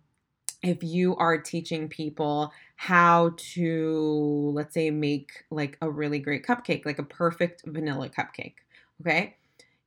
if 0.63 0.83
you 0.83 1.17
are 1.17 1.39
teaching 1.39 1.89
people 1.89 2.53
how 2.77 3.33
to, 3.37 4.51
let's 4.55 4.75
say, 4.75 4.91
make 4.91 5.45
like 5.51 5.79
a 5.81 5.91
really 5.91 6.19
great 6.19 6.45
cupcake, 6.45 6.85
like 6.85 6.99
a 6.99 7.05
perfect 7.05 7.63
vanilla 7.67 8.09
cupcake, 8.09 8.55
okay? 9.01 9.37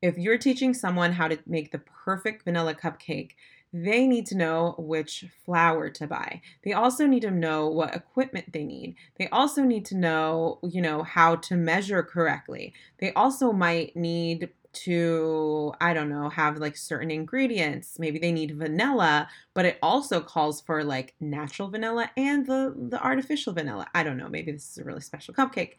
If 0.01 0.17
you're 0.17 0.37
teaching 0.37 0.73
someone 0.73 1.11
how 1.11 1.27
to 1.27 1.37
make 1.45 1.71
the 1.71 1.79
perfect 1.79 2.43
vanilla 2.45 2.73
cupcake, 2.73 3.31
they 3.71 4.07
need 4.07 4.25
to 4.27 4.35
know 4.37 4.73
which 4.79 5.25
flour 5.45 5.89
to 5.91 6.07
buy. 6.07 6.41
They 6.63 6.73
also 6.73 7.05
need 7.05 7.21
to 7.21 7.31
know 7.31 7.67
what 7.67 7.95
equipment 7.95 8.51
they 8.51 8.63
need. 8.63 8.95
They 9.17 9.29
also 9.29 9.63
need 9.63 9.85
to 9.85 9.97
know, 9.97 10.59
you 10.63 10.81
know, 10.81 11.03
how 11.03 11.35
to 11.35 11.55
measure 11.55 12.01
correctly. 12.01 12.73
They 12.99 13.13
also 13.13 13.51
might 13.51 13.95
need 13.95 14.49
to 14.71 15.73
i 15.81 15.93
don't 15.93 16.09
know 16.09 16.29
have 16.29 16.57
like 16.57 16.77
certain 16.77 17.11
ingredients. 17.11 17.97
Maybe 17.99 18.19
they 18.19 18.31
need 18.31 18.57
vanilla 18.57 19.27
but 19.53 19.65
it 19.65 19.77
also 19.81 20.21
calls 20.21 20.61
for 20.61 20.83
like 20.83 21.15
natural 21.19 21.69
vanilla 21.69 22.11
and 22.15 22.45
the 22.45 22.73
the 22.89 23.01
artificial 23.03 23.53
vanilla. 23.53 23.87
I 23.93 24.03
don't 24.03 24.17
know 24.17 24.29
maybe 24.29 24.51
this 24.51 24.69
is 24.69 24.77
a 24.77 24.83
really 24.83 25.01
special 25.01 25.33
cupcake 25.33 25.73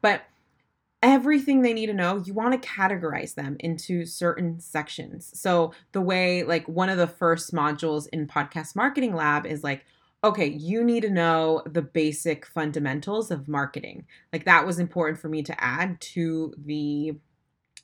but 0.00 0.22
everything 1.02 1.62
they 1.62 1.72
need 1.72 1.86
to 1.86 1.92
know 1.92 2.22
you 2.24 2.32
want 2.32 2.60
to 2.60 2.68
categorize 2.68 3.34
them 3.34 3.56
into 3.60 4.06
certain 4.06 4.60
sections. 4.60 5.30
So 5.34 5.72
the 5.92 6.00
way 6.00 6.42
like 6.44 6.66
one 6.68 6.88
of 6.88 6.98
the 6.98 7.06
first 7.06 7.52
modules 7.52 8.08
in 8.12 8.26
podcast 8.26 8.76
marketing 8.76 9.14
lab 9.14 9.46
is 9.46 9.64
like 9.64 9.84
okay, 10.24 10.46
you 10.46 10.84
need 10.84 11.02
to 11.02 11.10
know 11.10 11.62
the 11.66 11.82
basic 11.82 12.46
fundamentals 12.46 13.30
of 13.32 13.48
marketing. 13.48 14.06
Like 14.32 14.44
that 14.44 14.64
was 14.64 14.78
important 14.78 15.18
for 15.18 15.28
me 15.28 15.42
to 15.42 15.64
add 15.64 16.00
to 16.00 16.54
the 16.56 17.16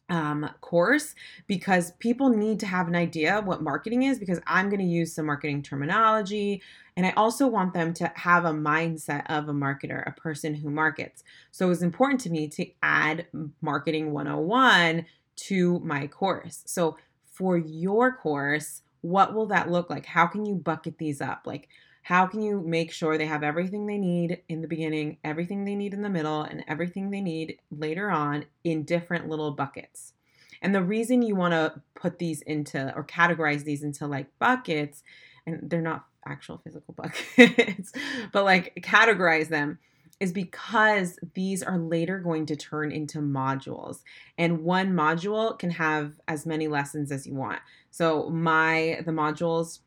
um, 0.08 0.48
course 0.60 1.14
because 1.46 1.92
people 1.98 2.30
need 2.30 2.58
to 2.60 2.66
have 2.66 2.88
an 2.88 2.96
idea 2.96 3.40
what 3.40 3.62
marketing 3.62 4.04
is 4.04 4.18
because 4.18 4.40
I'm 4.46 4.68
going 4.68 4.80
to 4.80 4.86
use 4.86 5.14
some 5.14 5.26
marketing 5.26 5.62
terminology. 5.62 6.62
And 6.96 7.06
I 7.06 7.12
also 7.12 7.46
want 7.46 7.74
them 7.74 7.92
to 7.94 8.10
have 8.14 8.44
a 8.44 8.52
mindset 8.52 9.24
of 9.28 9.48
a 9.48 9.52
marketer, 9.52 10.06
a 10.06 10.12
person 10.12 10.54
who 10.54 10.70
markets. 10.70 11.22
So 11.50 11.66
it 11.66 11.70
was 11.70 11.82
important 11.82 12.20
to 12.22 12.30
me 12.30 12.48
to 12.48 12.66
add 12.82 13.26
Marketing 13.60 14.12
101 14.12 15.06
to 15.36 15.78
my 15.80 16.06
course. 16.06 16.62
So 16.66 16.96
for 17.26 17.56
your 17.56 18.12
course, 18.12 18.82
what 19.02 19.34
will 19.34 19.46
that 19.46 19.70
look 19.70 19.90
like? 19.90 20.06
How 20.06 20.26
can 20.26 20.44
you 20.44 20.56
bucket 20.56 20.98
these 20.98 21.20
up? 21.20 21.42
Like, 21.46 21.68
how 22.08 22.26
can 22.26 22.40
you 22.40 22.62
make 22.62 22.90
sure 22.90 23.18
they 23.18 23.26
have 23.26 23.42
everything 23.42 23.84
they 23.84 23.98
need 23.98 24.40
in 24.48 24.62
the 24.62 24.66
beginning, 24.66 25.18
everything 25.24 25.66
they 25.66 25.74
need 25.74 25.92
in 25.92 26.00
the 26.00 26.08
middle, 26.08 26.40
and 26.40 26.64
everything 26.66 27.10
they 27.10 27.20
need 27.20 27.58
later 27.70 28.10
on 28.10 28.46
in 28.64 28.82
different 28.84 29.28
little 29.28 29.50
buckets? 29.50 30.14
And 30.62 30.74
the 30.74 30.82
reason 30.82 31.20
you 31.20 31.36
want 31.36 31.52
to 31.52 31.82
put 31.94 32.18
these 32.18 32.40
into 32.40 32.94
or 32.96 33.04
categorize 33.04 33.64
these 33.64 33.82
into 33.82 34.06
like 34.06 34.26
buckets, 34.38 35.02
and 35.46 35.68
they're 35.68 35.82
not 35.82 36.06
actual 36.26 36.56
physical 36.64 36.94
buckets, 36.96 37.92
but 38.32 38.42
like 38.42 38.74
categorize 38.76 39.48
them 39.48 39.78
is 40.18 40.32
because 40.32 41.18
these 41.34 41.62
are 41.62 41.78
later 41.78 42.20
going 42.20 42.46
to 42.46 42.56
turn 42.56 42.90
into 42.90 43.18
modules. 43.18 43.98
And 44.38 44.64
one 44.64 44.94
module 44.94 45.58
can 45.58 45.72
have 45.72 46.14
as 46.26 46.46
many 46.46 46.68
lessons 46.68 47.12
as 47.12 47.26
you 47.26 47.34
want. 47.34 47.60
So 47.90 48.30
my 48.30 49.02
the 49.04 49.12
modules 49.12 49.80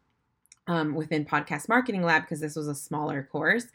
um, 0.67 0.95
within 0.95 1.25
Podcast 1.25 1.69
Marketing 1.69 2.03
Lab 2.03 2.23
because 2.23 2.39
this 2.39 2.55
was 2.55 2.67
a 2.67 2.75
smaller 2.75 3.27
course. 3.31 3.65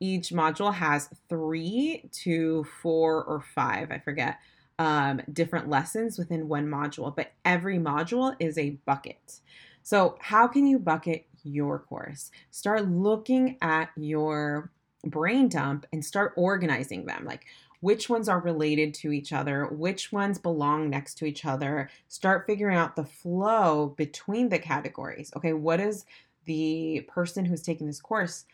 Each 0.00 0.30
module 0.30 0.74
has 0.74 1.08
three 1.28 2.08
to 2.12 2.64
four 2.82 3.24
or 3.24 3.40
five, 3.40 3.90
I 3.90 3.98
forget, 3.98 4.38
um, 4.78 5.22
different 5.32 5.68
lessons 5.68 6.18
within 6.18 6.48
one 6.48 6.66
module, 6.66 7.14
but 7.14 7.32
every 7.44 7.78
module 7.78 8.36
is 8.38 8.58
a 8.58 8.78
bucket. 8.84 9.40
So, 9.82 10.16
how 10.20 10.48
can 10.48 10.66
you 10.66 10.78
bucket 10.78 11.26
your 11.44 11.78
course? 11.78 12.30
Start 12.50 12.88
looking 12.88 13.56
at 13.62 13.90
your 13.96 14.70
brain 15.04 15.48
dump 15.48 15.86
and 15.92 16.04
start 16.04 16.32
organizing 16.36 17.06
them. 17.06 17.24
Like, 17.24 17.46
which 17.80 18.08
ones 18.08 18.28
are 18.28 18.40
related 18.40 18.94
to 18.94 19.12
each 19.12 19.32
other, 19.32 19.66
which 19.66 20.10
ones 20.10 20.38
belong 20.38 20.90
next 20.90 21.16
to 21.18 21.24
each 21.24 21.44
other. 21.44 21.88
Start 22.08 22.46
figuring 22.46 22.76
out 22.76 22.96
the 22.96 23.04
flow 23.04 23.94
between 23.96 24.48
the 24.48 24.58
categories. 24.58 25.32
Okay, 25.36 25.52
what 25.52 25.80
is 25.80 26.04
the 26.46 27.06
person 27.08 27.44
who's 27.44 27.62
taking 27.62 27.86
this 27.86 28.00
course, 28.00 28.46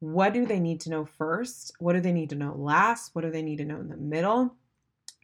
what 0.00 0.32
do 0.32 0.46
they 0.46 0.60
need 0.60 0.80
to 0.82 0.90
know 0.90 1.04
first? 1.04 1.72
What 1.80 1.94
do 1.94 2.00
they 2.00 2.12
need 2.12 2.30
to 2.30 2.36
know 2.36 2.54
last? 2.56 3.14
What 3.14 3.22
do 3.22 3.30
they 3.30 3.42
need 3.42 3.58
to 3.58 3.64
know 3.64 3.80
in 3.80 3.88
the 3.88 3.96
middle? 3.96 4.54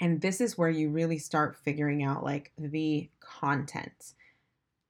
And 0.00 0.20
this 0.20 0.40
is 0.40 0.58
where 0.58 0.70
you 0.70 0.90
really 0.90 1.18
start 1.18 1.56
figuring 1.56 2.02
out 2.02 2.24
like 2.24 2.52
the 2.58 3.08
content. 3.20 4.14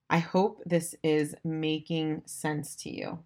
I 0.09 0.17
hope 0.17 0.61
this 0.65 0.95
is 1.03 1.35
making 1.43 2.23
sense 2.25 2.75
to 2.77 2.89
you. 2.89 3.19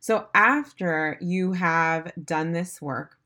So, 0.00 0.28
after 0.34 1.18
you 1.20 1.52
have 1.52 2.12
done 2.24 2.52
this 2.52 2.82
work, 2.82 3.18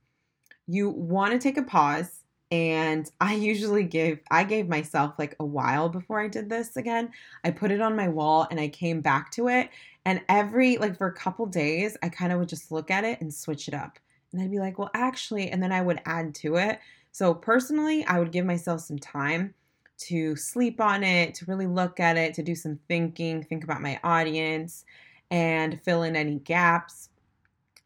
you 0.66 0.90
want 0.90 1.33
to 1.33 1.38
take 1.38 1.56
a 1.56 1.62
pause 1.62 2.25
and 2.50 3.11
I 3.21 3.35
usually 3.35 3.85
give 3.85 4.21
I 4.30 4.45
gave 4.45 4.68
myself 4.68 5.14
like 5.18 5.35
a 5.40 5.45
while 5.45 5.88
before 5.88 6.21
I 6.21 6.28
did 6.28 6.49
this 6.49 6.76
again. 6.76 7.11
I 7.45 7.50
put 7.50 7.71
it 7.71 7.80
on 7.80 7.97
my 7.97 8.09
wall 8.09 8.47
and 8.50 8.61
I 8.61 8.68
came 8.68 9.00
back 9.00 9.33
to 9.33 9.49
it 9.49 9.71
and 10.07 10.23
every 10.29 10.79
like 10.79 10.97
for 10.97 11.09
a 11.09 11.13
couple 11.13 11.45
days 11.45 11.97
I 12.03 12.09
kind 12.09 12.33
of 12.33 12.39
would 12.39 12.49
just 12.49 12.73
look 12.73 12.91
at 12.91 13.05
it 13.05 13.21
and 13.21 13.35
switch 13.35 13.69
it 13.69 13.75
up. 13.75 13.99
And 14.33 14.41
I'd 14.41 14.51
be 14.51 14.61
like, 14.61 14.79
"Well, 14.79 14.91
actually," 14.95 15.51
and 15.51 15.63
then 15.63 15.73
I 15.73 15.83
would 15.83 16.01
add 16.07 16.35
to 16.37 16.57
it. 16.57 16.81
So 17.13 17.35
personally, 17.35 18.05
I 18.07 18.19
would 18.19 18.33
give 18.33 18.47
myself 18.47 18.81
some 18.83 18.99
time 18.99 19.55
to 19.99 20.37
sleep 20.37 20.81
on 20.81 21.03
it, 21.03 21.35
to 21.35 21.47
really 21.47 21.67
look 21.67 22.01
at 22.01 22.17
it, 22.17 22.35
to 22.35 22.43
do 22.43 22.55
some 22.55 22.79
thinking, 22.89 23.43
think 23.43 23.65
about 23.65 23.81
my 23.83 23.99
audience 24.05 24.85
and 25.31 25.81
fill 25.83 26.03
in 26.03 26.15
any 26.15 26.39
gaps, 26.39 27.09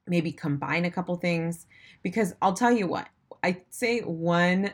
maybe 0.07 0.33
combine 0.33 0.85
a 0.85 0.91
couple 0.91 1.15
things 1.17 1.67
because 2.03 2.35
I'll 2.43 2.53
tell 2.53 2.73
you 2.73 2.87
what, 2.87 3.09
I'd 3.45 3.63
say 3.71 4.01
one 4.01 4.73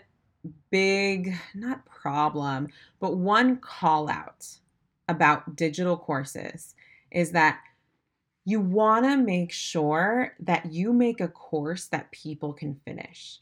big, 0.71 1.35
not 1.55 1.85
problem, 1.85 2.69
but 3.01 3.17
one 3.17 3.59
call 3.59 4.09
out 4.09 4.49
about 5.09 5.57
digital 5.57 5.97
courses 5.97 6.75
is 7.11 7.33
that 7.33 7.61
you 8.45 8.61
want 8.61 9.05
to 9.05 9.17
make 9.17 9.53
sure 9.53 10.35
that 10.41 10.73
you 10.73 10.93
make 10.93 11.21
a 11.21 11.29
course 11.29 11.87
that 11.87 12.13
people 12.13 12.53
can 12.53 12.77
finish. 12.85 13.41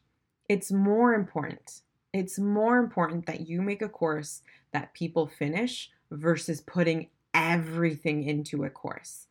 It's 0.49 0.73
more 0.73 1.15
important. 1.15 1.83
It's 2.13 2.39
more 2.39 2.79
important 2.79 3.27
that 3.27 3.49
you 3.49 3.61
make 3.61 3.83
a 3.83 3.89
course 3.89 4.43
that 4.73 4.95
people 4.95 5.27
finish 5.27 5.91
versus 6.11 6.61
putting 6.61 7.09
everything 7.35 8.25
into 8.25 8.65
a 8.65 8.71
course. 8.71 9.27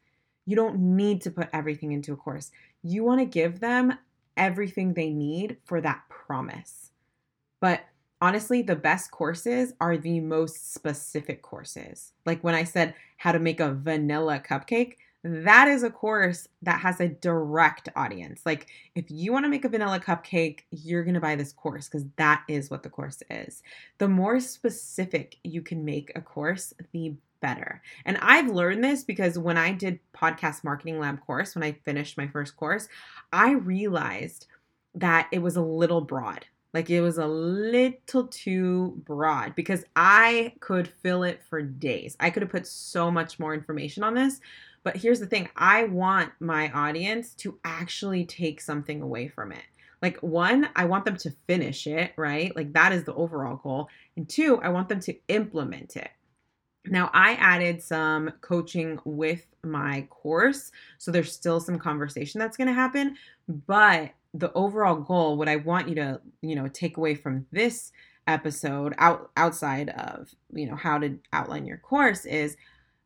You 0.45 0.55
don't 0.55 0.77
need 0.95 1.21
to 1.21 1.31
put 1.31 1.49
everything 1.53 1.91
into 1.91 2.13
a 2.13 2.17
course. 2.17 2.51
You 2.83 3.03
want 3.03 3.21
to 3.21 3.25
give 3.25 3.59
them 3.59 3.97
everything 4.35 4.93
they 4.93 5.09
need 5.09 5.57
for 5.65 5.79
that 5.81 6.01
promise. 6.09 6.91
But 7.61 7.81
honestly, 8.23 8.61
the 8.61 8.73
best 8.73 9.11
courses 9.11 9.73
are 9.81 9.97
the 9.97 10.21
most 10.21 10.73
specific 10.73 11.41
courses. 11.41 12.13
Like 12.25 12.41
when 12.41 12.55
I 12.55 12.63
said 12.63 12.95
how 13.17 13.33
to 13.33 13.39
make 13.39 13.59
a 13.59 13.73
vanilla 13.73 14.39
cupcake, 14.39 14.93
that 15.25 15.67
is 15.67 15.83
a 15.83 15.89
course 15.89 16.47
that 16.61 16.79
has 16.79 17.01
a 17.01 17.09
direct 17.09 17.89
audience. 17.97 18.41
Like 18.45 18.67
if 18.95 19.11
you 19.11 19.33
want 19.33 19.43
to 19.43 19.49
make 19.49 19.65
a 19.65 19.69
vanilla 19.69 19.99
cupcake, 19.99 20.61
you're 20.71 21.03
going 21.03 21.15
to 21.15 21.19
buy 21.19 21.35
this 21.35 21.51
course 21.51 21.89
because 21.89 22.05
that 22.15 22.43
is 22.47 22.71
what 22.71 22.81
the 22.81 22.89
course 22.89 23.21
is. 23.29 23.61
The 23.97 24.07
more 24.07 24.39
specific 24.39 25.35
you 25.43 25.61
can 25.61 25.83
make 25.83 26.09
a 26.15 26.21
course, 26.21 26.73
the 26.93 27.15
better. 27.41 27.81
And 28.05 28.17
I've 28.21 28.47
learned 28.47 28.85
this 28.85 29.03
because 29.03 29.37
when 29.37 29.57
I 29.57 29.73
did 29.73 29.99
podcast 30.15 30.63
marketing 30.63 30.97
lab 30.97 31.19
course, 31.25 31.55
when 31.55 31.63
I 31.63 31.73
finished 31.83 32.17
my 32.17 32.27
first 32.27 32.55
course, 32.55 32.87
I 33.33 33.51
realized 33.51 34.47
that 34.95 35.27
it 35.33 35.39
was 35.39 35.57
a 35.57 35.61
little 35.61 35.99
broad. 35.99 36.45
Like 36.73 36.89
it 36.89 37.01
was 37.01 37.17
a 37.19 37.27
little 37.27 38.27
too 38.27 39.01
broad 39.05 39.55
because 39.55 39.83
I 39.95 40.53
could 40.59 40.87
fill 40.87 41.23
it 41.23 41.41
for 41.49 41.61
days. 41.61 42.17
I 42.19 42.29
could 42.29 42.41
have 42.41 42.51
put 42.51 42.65
so 42.65 43.11
much 43.11 43.39
more 43.39 43.53
information 43.53 44.03
on 44.03 44.15
this. 44.15 44.41
But 44.83 44.97
here's 44.97 45.19
the 45.19 45.27
thing 45.27 45.49
I 45.55 45.85
want 45.85 46.31
my 46.39 46.69
audience 46.71 47.33
to 47.35 47.57
actually 47.63 48.25
take 48.25 48.59
something 48.59 49.01
away 49.01 49.27
from 49.27 49.51
it. 49.51 49.63
Like, 50.01 50.17
one, 50.17 50.67
I 50.75 50.83
want 50.83 51.05
them 51.05 51.15
to 51.17 51.33
finish 51.47 51.87
it, 51.87 52.11
right? 52.17 52.53
Like, 52.57 52.73
that 52.73 52.91
is 52.91 53.05
the 53.05 53.13
overall 53.13 53.55
goal. 53.55 53.87
And 54.17 54.27
two, 54.27 54.61
I 54.61 54.67
want 54.67 54.89
them 54.89 54.99
to 54.99 55.15
implement 55.29 55.95
it. 55.95 56.09
Now, 56.85 57.09
I 57.13 57.35
added 57.35 57.81
some 57.81 58.33
coaching 58.41 58.99
with 59.05 59.45
my 59.63 60.05
course, 60.09 60.73
so 60.97 61.09
there's 61.11 61.31
still 61.31 61.61
some 61.61 61.79
conversation 61.79 62.39
that's 62.39 62.57
going 62.57 62.67
to 62.67 62.73
happen, 62.73 63.15
but 63.47 64.11
the 64.33 64.51
overall 64.53 64.95
goal, 64.95 65.37
what 65.37 65.49
I 65.49 65.57
want 65.57 65.89
you 65.89 65.95
to, 65.95 66.21
you 66.41 66.55
know, 66.55 66.67
take 66.67 66.97
away 66.97 67.15
from 67.15 67.45
this 67.51 67.91
episode 68.27 68.95
out 68.97 69.31
outside 69.37 69.89
of, 69.89 70.33
you 70.51 70.65
know, 70.65 70.75
how 70.75 70.97
to 70.97 71.19
outline 71.31 71.65
your 71.65 71.77
course 71.77 72.25
is 72.25 72.57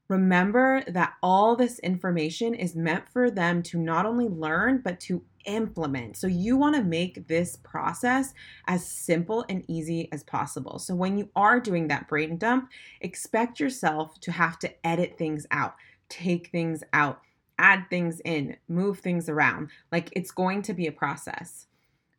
remember 0.08 0.84
that 0.88 1.14
all 1.22 1.56
this 1.56 1.80
information 1.80 2.54
is 2.54 2.76
meant 2.76 3.10
for 3.10 3.30
them 3.30 3.62
to 3.62 3.78
not 3.78 4.06
only 4.06 4.28
learn 4.28 4.82
but 4.84 5.00
to 5.02 5.22
implement. 5.46 6.16
So 6.18 6.28
you 6.28 6.56
want 6.56 6.76
to 6.76 6.84
make 6.84 7.28
this 7.28 7.58
process 7.58 8.34
as 8.68 8.86
simple 8.86 9.46
and 9.50 9.66
easy 9.68 10.10
as 10.12 10.24
possible. 10.24 10.80
So 10.80 10.94
when 10.96 11.18
you 11.18 11.30
are 11.36 11.60
doing 11.60 11.88
that 11.88 12.08
brain 12.08 12.38
dump, 12.38 12.70
expect 13.02 13.60
yourself 13.60 14.20
to 14.22 14.32
have 14.32 14.60
to 14.60 14.88
edit 14.88 15.18
things 15.18 15.46
out, 15.52 15.76
take 16.10 16.52
things 16.52 16.84
out, 16.94 17.22
add 17.60 17.86
things 17.90 18.20
in, 18.22 18.56
move 18.68 19.00
things 19.00 19.30
around. 19.30 19.70
Like 19.92 20.10
it's 20.14 20.32
going 20.32 20.62
to 20.64 20.74
be 20.74 20.88
a 20.88 20.92
process. 20.92 21.68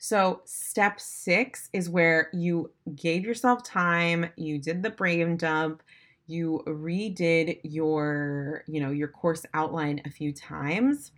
So, 0.00 0.42
step 0.44 1.00
six 1.00 1.68
is 1.72 1.90
where 1.90 2.28
you 2.32 2.70
gave 2.94 3.24
yourself 3.24 3.64
time, 3.64 4.30
you 4.36 4.58
did 4.58 4.84
the 4.84 4.90
brain 4.90 5.36
dump, 5.36 5.82
you 6.28 6.62
redid 6.68 7.58
your, 7.64 8.62
you 8.68 8.80
know, 8.80 8.92
your 8.92 9.08
course 9.08 9.44
outline 9.54 10.00
a 10.04 10.10
few 10.10 10.32
times 10.32 11.10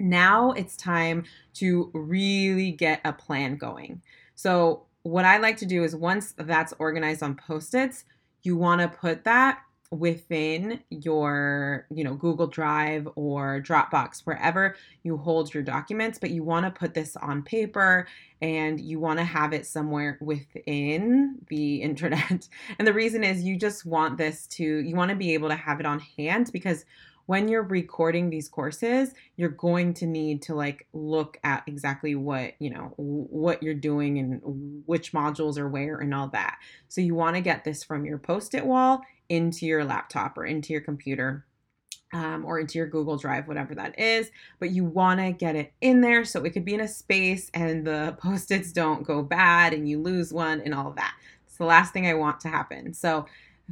now 0.00 0.52
it's 0.52 0.76
time 0.76 1.24
to 1.54 1.90
really 1.92 2.72
get 2.72 3.00
a 3.04 3.12
plan 3.12 3.56
going. 3.56 4.02
So, 4.34 4.86
what 5.02 5.24
I 5.24 5.38
like 5.38 5.56
to 5.58 5.66
do 5.66 5.82
is 5.82 5.96
once 5.96 6.34
that's 6.36 6.74
organized 6.78 7.22
on 7.22 7.34
post-its, 7.34 8.04
you 8.42 8.56
want 8.56 8.82
to 8.82 8.88
put 8.88 9.24
that 9.24 9.60
within 9.90 10.80
your, 10.90 11.86
you 11.90 12.04
know, 12.04 12.14
Google 12.14 12.46
Drive 12.46 13.08
or 13.16 13.60
Dropbox, 13.60 14.20
wherever 14.20 14.76
you 15.02 15.16
hold 15.16 15.52
your 15.52 15.64
documents, 15.64 16.18
but 16.18 16.30
you 16.30 16.44
want 16.44 16.64
to 16.64 16.70
put 16.70 16.94
this 16.94 17.16
on 17.16 17.42
paper 17.42 18.06
and 18.40 18.80
you 18.80 19.00
want 19.00 19.18
to 19.18 19.24
have 19.24 19.52
it 19.52 19.66
somewhere 19.66 20.16
within 20.20 21.38
the 21.48 21.76
internet. 21.82 22.48
And 22.78 22.86
the 22.86 22.92
reason 22.92 23.24
is 23.24 23.42
you 23.42 23.56
just 23.56 23.84
want 23.84 24.16
this 24.16 24.46
to 24.48 24.64
you 24.64 24.94
want 24.94 25.10
to 25.10 25.16
be 25.16 25.34
able 25.34 25.48
to 25.48 25.56
have 25.56 25.80
it 25.80 25.86
on 25.86 25.98
hand 26.16 26.50
because 26.52 26.84
when 27.30 27.46
you're 27.46 27.62
recording 27.62 28.28
these 28.28 28.48
courses, 28.48 29.14
you're 29.36 29.50
going 29.50 29.94
to 29.94 30.04
need 30.04 30.42
to 30.42 30.52
like 30.52 30.88
look 30.92 31.38
at 31.44 31.62
exactly 31.68 32.16
what, 32.16 32.54
you 32.58 32.68
know, 32.68 32.92
what 32.96 33.62
you're 33.62 33.72
doing 33.72 34.18
and 34.18 34.82
which 34.84 35.12
modules 35.12 35.56
are 35.56 35.68
where 35.68 35.98
and 35.98 36.12
all 36.12 36.26
that. 36.26 36.58
So 36.88 37.00
you 37.00 37.14
want 37.14 37.36
to 37.36 37.40
get 37.40 37.62
this 37.62 37.84
from 37.84 38.04
your 38.04 38.18
post-it 38.18 38.66
wall 38.66 39.02
into 39.28 39.64
your 39.64 39.84
laptop 39.84 40.36
or 40.36 40.44
into 40.44 40.72
your 40.72 40.82
computer. 40.82 41.46
Um, 42.12 42.44
or 42.44 42.58
into 42.58 42.76
your 42.76 42.88
Google 42.88 43.16
Drive, 43.16 43.46
whatever 43.46 43.72
that 43.76 43.96
is. 43.96 44.32
But 44.58 44.70
you 44.70 44.84
want 44.84 45.20
to 45.20 45.30
get 45.30 45.54
it 45.54 45.72
in 45.80 46.00
there 46.00 46.24
so 46.24 46.42
it 46.42 46.50
could 46.50 46.64
be 46.64 46.74
in 46.74 46.80
a 46.80 46.88
space 46.88 47.52
and 47.54 47.86
the 47.86 48.16
post 48.20 48.50
its 48.50 48.72
don't 48.72 49.04
go 49.04 49.22
bad 49.22 49.72
and 49.72 49.88
you 49.88 50.02
lose 50.02 50.32
one 50.32 50.60
and 50.60 50.74
all 50.74 50.88
of 50.88 50.96
that. 50.96 51.14
It's 51.46 51.58
the 51.58 51.66
last 51.66 51.92
thing 51.92 52.08
I 52.08 52.14
want 52.14 52.40
to 52.40 52.48
happen. 52.48 52.92
So 52.92 53.26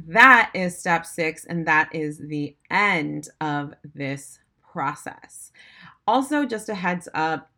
that 0.07 0.51
is 0.53 0.77
step 0.77 1.05
six, 1.05 1.45
and 1.45 1.67
that 1.67 1.93
is 1.93 2.17
the 2.17 2.55
end 2.69 3.29
of 3.41 3.73
this 3.95 4.39
process. 4.61 5.51
Also, 6.07 6.45
just 6.45 6.69
a 6.69 6.75
heads 6.75 7.07
up 7.13 7.51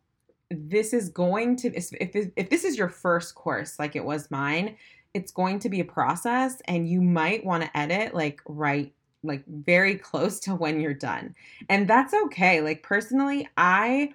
this 0.50 0.92
is 0.92 1.08
going 1.08 1.56
to, 1.56 1.74
if, 1.74 1.90
if 2.36 2.50
this 2.50 2.64
is 2.64 2.76
your 2.76 2.88
first 2.88 3.34
course, 3.34 3.78
like 3.78 3.96
it 3.96 4.04
was 4.04 4.30
mine, 4.30 4.76
it's 5.14 5.32
going 5.32 5.58
to 5.60 5.68
be 5.68 5.80
a 5.80 5.84
process, 5.84 6.60
and 6.66 6.88
you 6.88 7.00
might 7.00 7.44
want 7.44 7.62
to 7.62 7.76
edit 7.76 8.14
like 8.14 8.40
right 8.46 8.92
like 9.24 9.44
very 9.46 9.94
close 9.94 10.40
to 10.40 10.54
when 10.54 10.80
you're 10.80 10.94
done. 10.94 11.34
And 11.68 11.88
that's 11.88 12.12
okay. 12.12 12.60
Like 12.60 12.82
personally, 12.82 13.48
I 13.56 14.14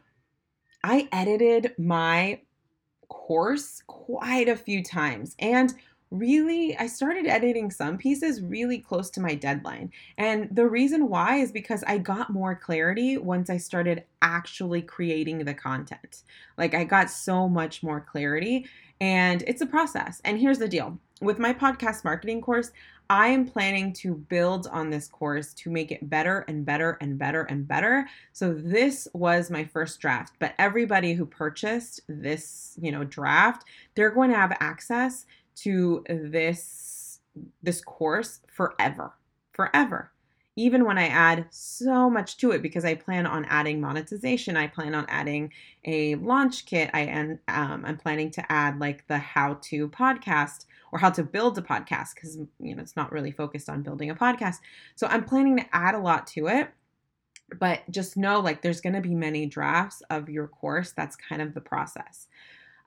I 0.83 1.07
edited 1.11 1.73
my 1.77 2.41
course 3.09 3.81
quite 3.87 4.49
a 4.49 4.55
few 4.55 4.83
times. 4.83 5.35
And 5.39 5.73
really 6.11 6.77
I 6.77 6.87
started 6.87 7.25
editing 7.25 7.71
some 7.71 7.97
pieces 7.97 8.41
really 8.41 8.79
close 8.79 9.09
to 9.11 9.21
my 9.21 9.35
deadline. 9.35 9.91
And 10.17 10.47
the 10.51 10.67
reason 10.67 11.09
why 11.09 11.37
is 11.37 11.51
because 11.51 11.83
I 11.85 11.97
got 11.97 12.31
more 12.31 12.55
clarity 12.55 13.17
once 13.17 13.49
I 13.49 13.57
started 13.57 14.03
actually 14.21 14.81
creating 14.81 15.45
the 15.45 15.53
content. 15.53 16.23
Like 16.57 16.73
I 16.73 16.83
got 16.83 17.09
so 17.09 17.49
much 17.49 17.83
more 17.83 18.01
clarity 18.01 18.67
and 18.99 19.43
it's 19.47 19.61
a 19.61 19.65
process. 19.65 20.21
And 20.23 20.39
here's 20.39 20.59
the 20.59 20.67
deal. 20.67 20.97
With 21.21 21.39
my 21.39 21.53
podcast 21.53 22.03
marketing 22.03 22.41
course, 22.41 22.71
I 23.09 23.29
am 23.29 23.45
planning 23.45 23.93
to 23.93 24.15
build 24.15 24.67
on 24.67 24.89
this 24.89 25.07
course 25.07 25.53
to 25.53 25.69
make 25.69 25.91
it 25.91 26.09
better 26.09 26.43
and 26.49 26.65
better 26.65 26.97
and 26.99 27.17
better 27.17 27.43
and 27.43 27.65
better. 27.65 28.07
So 28.33 28.53
this 28.53 29.07
was 29.13 29.49
my 29.49 29.63
first 29.63 30.01
draft, 30.01 30.33
but 30.39 30.53
everybody 30.59 31.13
who 31.13 31.25
purchased 31.25 32.01
this, 32.09 32.77
you 32.81 32.91
know, 32.91 33.05
draft, 33.05 33.63
they're 33.95 34.11
going 34.11 34.31
to 34.31 34.35
have 34.35 34.57
access 34.59 35.25
to 35.57 36.03
this 36.07 37.19
this 37.61 37.81
course 37.81 38.41
forever. 38.47 39.13
Forever. 39.51 40.11
Even 40.55 40.85
when 40.85 40.97
I 40.97 41.07
add 41.07 41.45
so 41.51 42.09
much 42.09 42.37
to 42.37 42.51
it 42.51 42.63
because 42.63 42.83
I 42.83 42.95
plan 42.95 43.27
on 43.27 43.45
adding 43.45 43.79
monetization, 43.79 44.57
I 44.57 44.65
plan 44.65 44.95
on 44.95 45.05
adding 45.07 45.53
a 45.85 46.15
launch 46.15 46.65
kit. 46.65 46.89
I 46.93 47.01
am 47.01 47.39
um, 47.47 47.85
I'm 47.85 47.97
planning 47.97 48.31
to 48.31 48.51
add 48.51 48.79
like 48.79 49.05
the 49.07 49.19
how 49.19 49.59
to 49.63 49.87
podcast 49.89 50.65
or 50.91 50.97
how 50.99 51.11
to 51.11 51.23
build 51.23 51.57
a 51.59 51.61
podcast 51.61 52.15
because 52.15 52.37
you 52.59 52.75
know 52.75 52.81
it's 52.81 52.95
not 52.95 53.11
really 53.11 53.31
focused 53.31 53.69
on 53.69 53.83
building 53.83 54.09
a 54.09 54.15
podcast. 54.15 54.57
So 54.95 55.05
I'm 55.07 55.25
planning 55.25 55.57
to 55.57 55.65
add 55.75 55.93
a 55.93 55.99
lot 55.99 56.25
to 56.27 56.47
it 56.47 56.69
but 57.59 57.79
just 57.89 58.17
know 58.17 58.39
like 58.39 58.61
there's 58.61 58.81
going 58.81 58.93
to 58.93 59.01
be 59.01 59.15
many 59.15 59.45
drafts 59.45 60.01
of 60.09 60.29
your 60.29 60.47
course 60.47 60.91
that's 60.91 61.15
kind 61.15 61.41
of 61.41 61.53
the 61.53 61.61
process 61.61 62.27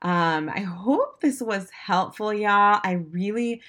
Um, 0.01 0.49
I 0.49 0.61
hope 0.61 1.21
this 1.21 1.41
was 1.41 1.69
helpful, 1.69 2.33
y'all. 2.33 2.79
I 2.83 2.93
really 3.11 3.61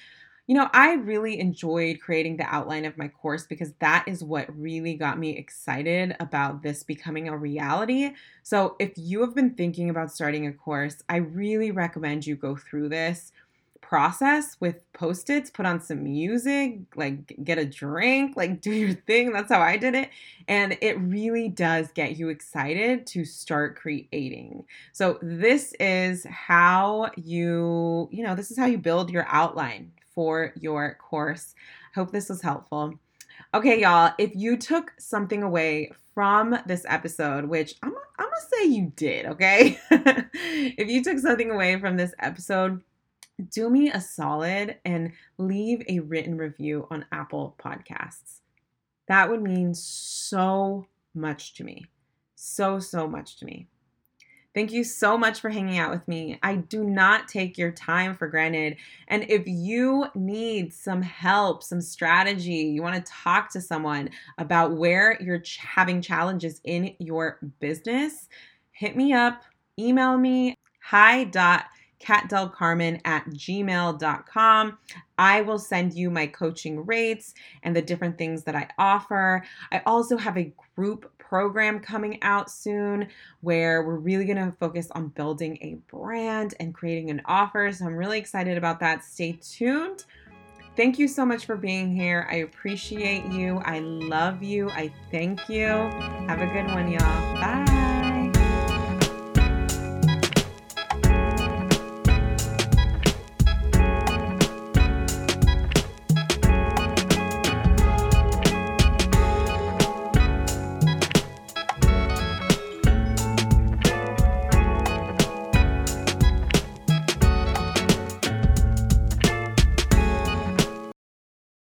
you 0.47 0.55
know, 0.55 0.69
I 0.73 0.93
really 0.95 1.39
enjoyed 1.39 2.01
creating 2.01 2.37
the 2.37 2.43
outline 2.43 2.85
of 2.85 2.97
my 2.99 3.07
course 3.07 3.47
because 3.47 3.73
that 3.79 4.05
is 4.07 4.23
what 4.23 4.47
really 4.59 4.93
got 4.95 5.17
me 5.17 5.37
excited 5.37 6.15
about 6.19 6.61
this 6.61 6.83
becoming 6.83 7.29
a 7.29 7.37
reality. 7.37 8.11
So, 8.43 8.75
if 8.79 8.93
you 8.97 9.21
have 9.21 9.35
been 9.35 9.55
thinking 9.55 9.89
about 9.89 10.11
starting 10.11 10.47
a 10.47 10.53
course, 10.53 11.01
I 11.09 11.17
really 11.17 11.71
recommend 11.71 12.27
you 12.27 12.35
go 12.35 12.57
through 12.57 12.89
this 12.89 13.31
process 13.83 14.57
with 14.59 14.77
post 14.93 15.29
its, 15.29 15.49
put 15.49 15.65
on 15.65 15.79
some 15.79 16.03
music, 16.03 16.79
like 16.95 17.35
get 17.43 17.57
a 17.57 17.65
drink, 17.65 18.35
like 18.35 18.61
do 18.67 18.71
your 18.71 18.93
thing. 18.93 19.31
That's 19.31 19.51
how 19.51 19.61
I 19.61 19.77
did 19.77 19.93
it. 19.93 20.09
And 20.47 20.77
it 20.81 20.99
really 20.99 21.49
does 21.49 21.89
get 21.93 22.17
you 22.17 22.29
excited 22.29 23.05
to 23.07 23.25
start 23.25 23.75
creating. 23.75 24.65
So, 24.93 25.19
this 25.21 25.73
is 25.79 26.25
how 26.25 27.11
you, 27.15 28.09
you 28.11 28.23
know, 28.23 28.35
this 28.35 28.51
is 28.51 28.57
how 28.57 28.65
you 28.65 28.77
build 28.77 29.11
your 29.11 29.25
outline 29.29 29.91
for 30.15 30.53
your 30.59 30.95
course. 30.95 31.53
Hope 31.93 32.11
this 32.11 32.29
was 32.29 32.41
helpful. 32.41 32.95
Okay, 33.53 33.81
y'all, 33.81 34.13
if 34.17 34.31
you 34.33 34.57
took 34.57 34.93
something 34.97 35.43
away 35.43 35.91
from 36.13 36.57
this 36.65 36.85
episode, 36.87 37.45
which 37.45 37.75
I'm, 37.83 37.93
I'm 38.17 38.25
gonna 38.25 38.35
say 38.51 38.65
you 38.65 38.91
did, 38.95 39.25
okay? 39.27 39.79
if 39.91 40.89
you 40.89 41.03
took 41.03 41.19
something 41.19 41.51
away 41.51 41.79
from 41.79 41.97
this 41.97 42.13
episode, 42.19 42.81
do 43.49 43.69
me 43.69 43.91
a 43.91 43.99
solid 43.99 44.77
and 44.85 45.13
leave 45.37 45.83
a 45.87 45.99
written 45.99 46.37
review 46.37 46.87
on 46.91 47.05
Apple 47.11 47.55
Podcasts. 47.59 48.41
That 49.07 49.29
would 49.29 49.41
mean 49.41 49.73
so 49.73 50.87
much 51.13 51.53
to 51.55 51.63
me. 51.63 51.85
So, 52.35 52.79
so 52.79 53.07
much 53.07 53.37
to 53.37 53.45
me. 53.45 53.67
Thank 54.53 54.71
you 54.71 54.83
so 54.83 55.17
much 55.17 55.41
for 55.41 55.49
hanging 55.49 55.79
out 55.79 55.89
with 55.89 56.07
me. 56.07 56.37
I 56.43 56.57
do 56.57 56.83
not 56.83 57.27
take 57.27 57.57
your 57.57 57.71
time 57.71 58.13
for 58.13 58.27
granted. 58.27 58.77
And 59.07 59.25
if 59.27 59.43
you 59.47 60.05
need 60.13 60.71
some 60.71 61.01
help, 61.01 61.63
some 61.63 61.81
strategy, 61.81 62.51
you 62.51 62.83
want 62.83 63.03
to 63.03 63.11
talk 63.11 63.51
to 63.53 63.61
someone 63.61 64.11
about 64.37 64.77
where 64.77 65.17
you're 65.19 65.41
having 65.57 66.01
challenges 66.01 66.61
in 66.65 66.95
your 66.99 67.39
business, 67.59 68.29
hit 68.71 68.95
me 68.95 69.11
up, 69.11 69.41
email 69.79 70.17
me, 70.17 70.55
hi 70.83 71.23
dot 71.23 71.65
katdelcarmen 72.03 72.99
at 73.05 73.25
gmail.com. 73.29 74.77
I 75.17 75.41
will 75.41 75.59
send 75.59 75.93
you 75.93 76.09
my 76.09 76.27
coaching 76.27 76.85
rates 76.85 77.33
and 77.63 77.75
the 77.75 77.81
different 77.81 78.17
things 78.17 78.43
that 78.43 78.55
I 78.55 78.67
offer. 78.77 79.43
I 79.71 79.81
also 79.85 80.17
have 80.17 80.37
a 80.37 80.53
group 80.75 81.09
program 81.17 81.79
coming 81.79 82.21
out 82.21 82.51
soon 82.51 83.07
where 83.41 83.83
we're 83.83 83.95
really 83.95 84.25
going 84.25 84.37
to 84.37 84.55
focus 84.59 84.89
on 84.91 85.07
building 85.09 85.57
a 85.61 85.75
brand 85.89 86.55
and 86.59 86.73
creating 86.73 87.09
an 87.09 87.21
offer. 87.25 87.71
So 87.71 87.85
I'm 87.85 87.95
really 87.95 88.19
excited 88.19 88.57
about 88.57 88.79
that. 88.81 89.03
Stay 89.03 89.39
tuned. 89.41 90.05
Thank 90.75 90.97
you 90.97 91.07
so 91.07 91.25
much 91.25 91.45
for 91.45 91.55
being 91.55 91.95
here. 91.95 92.27
I 92.29 92.37
appreciate 92.37 93.25
you. 93.27 93.61
I 93.63 93.79
love 93.79 94.41
you. 94.41 94.69
I 94.71 94.91
thank 95.11 95.47
you. 95.47 95.67
Have 95.67 96.41
a 96.41 96.47
good 96.47 96.65
one, 96.65 96.91
y'all. 96.91 97.35
Bye. 97.35 97.92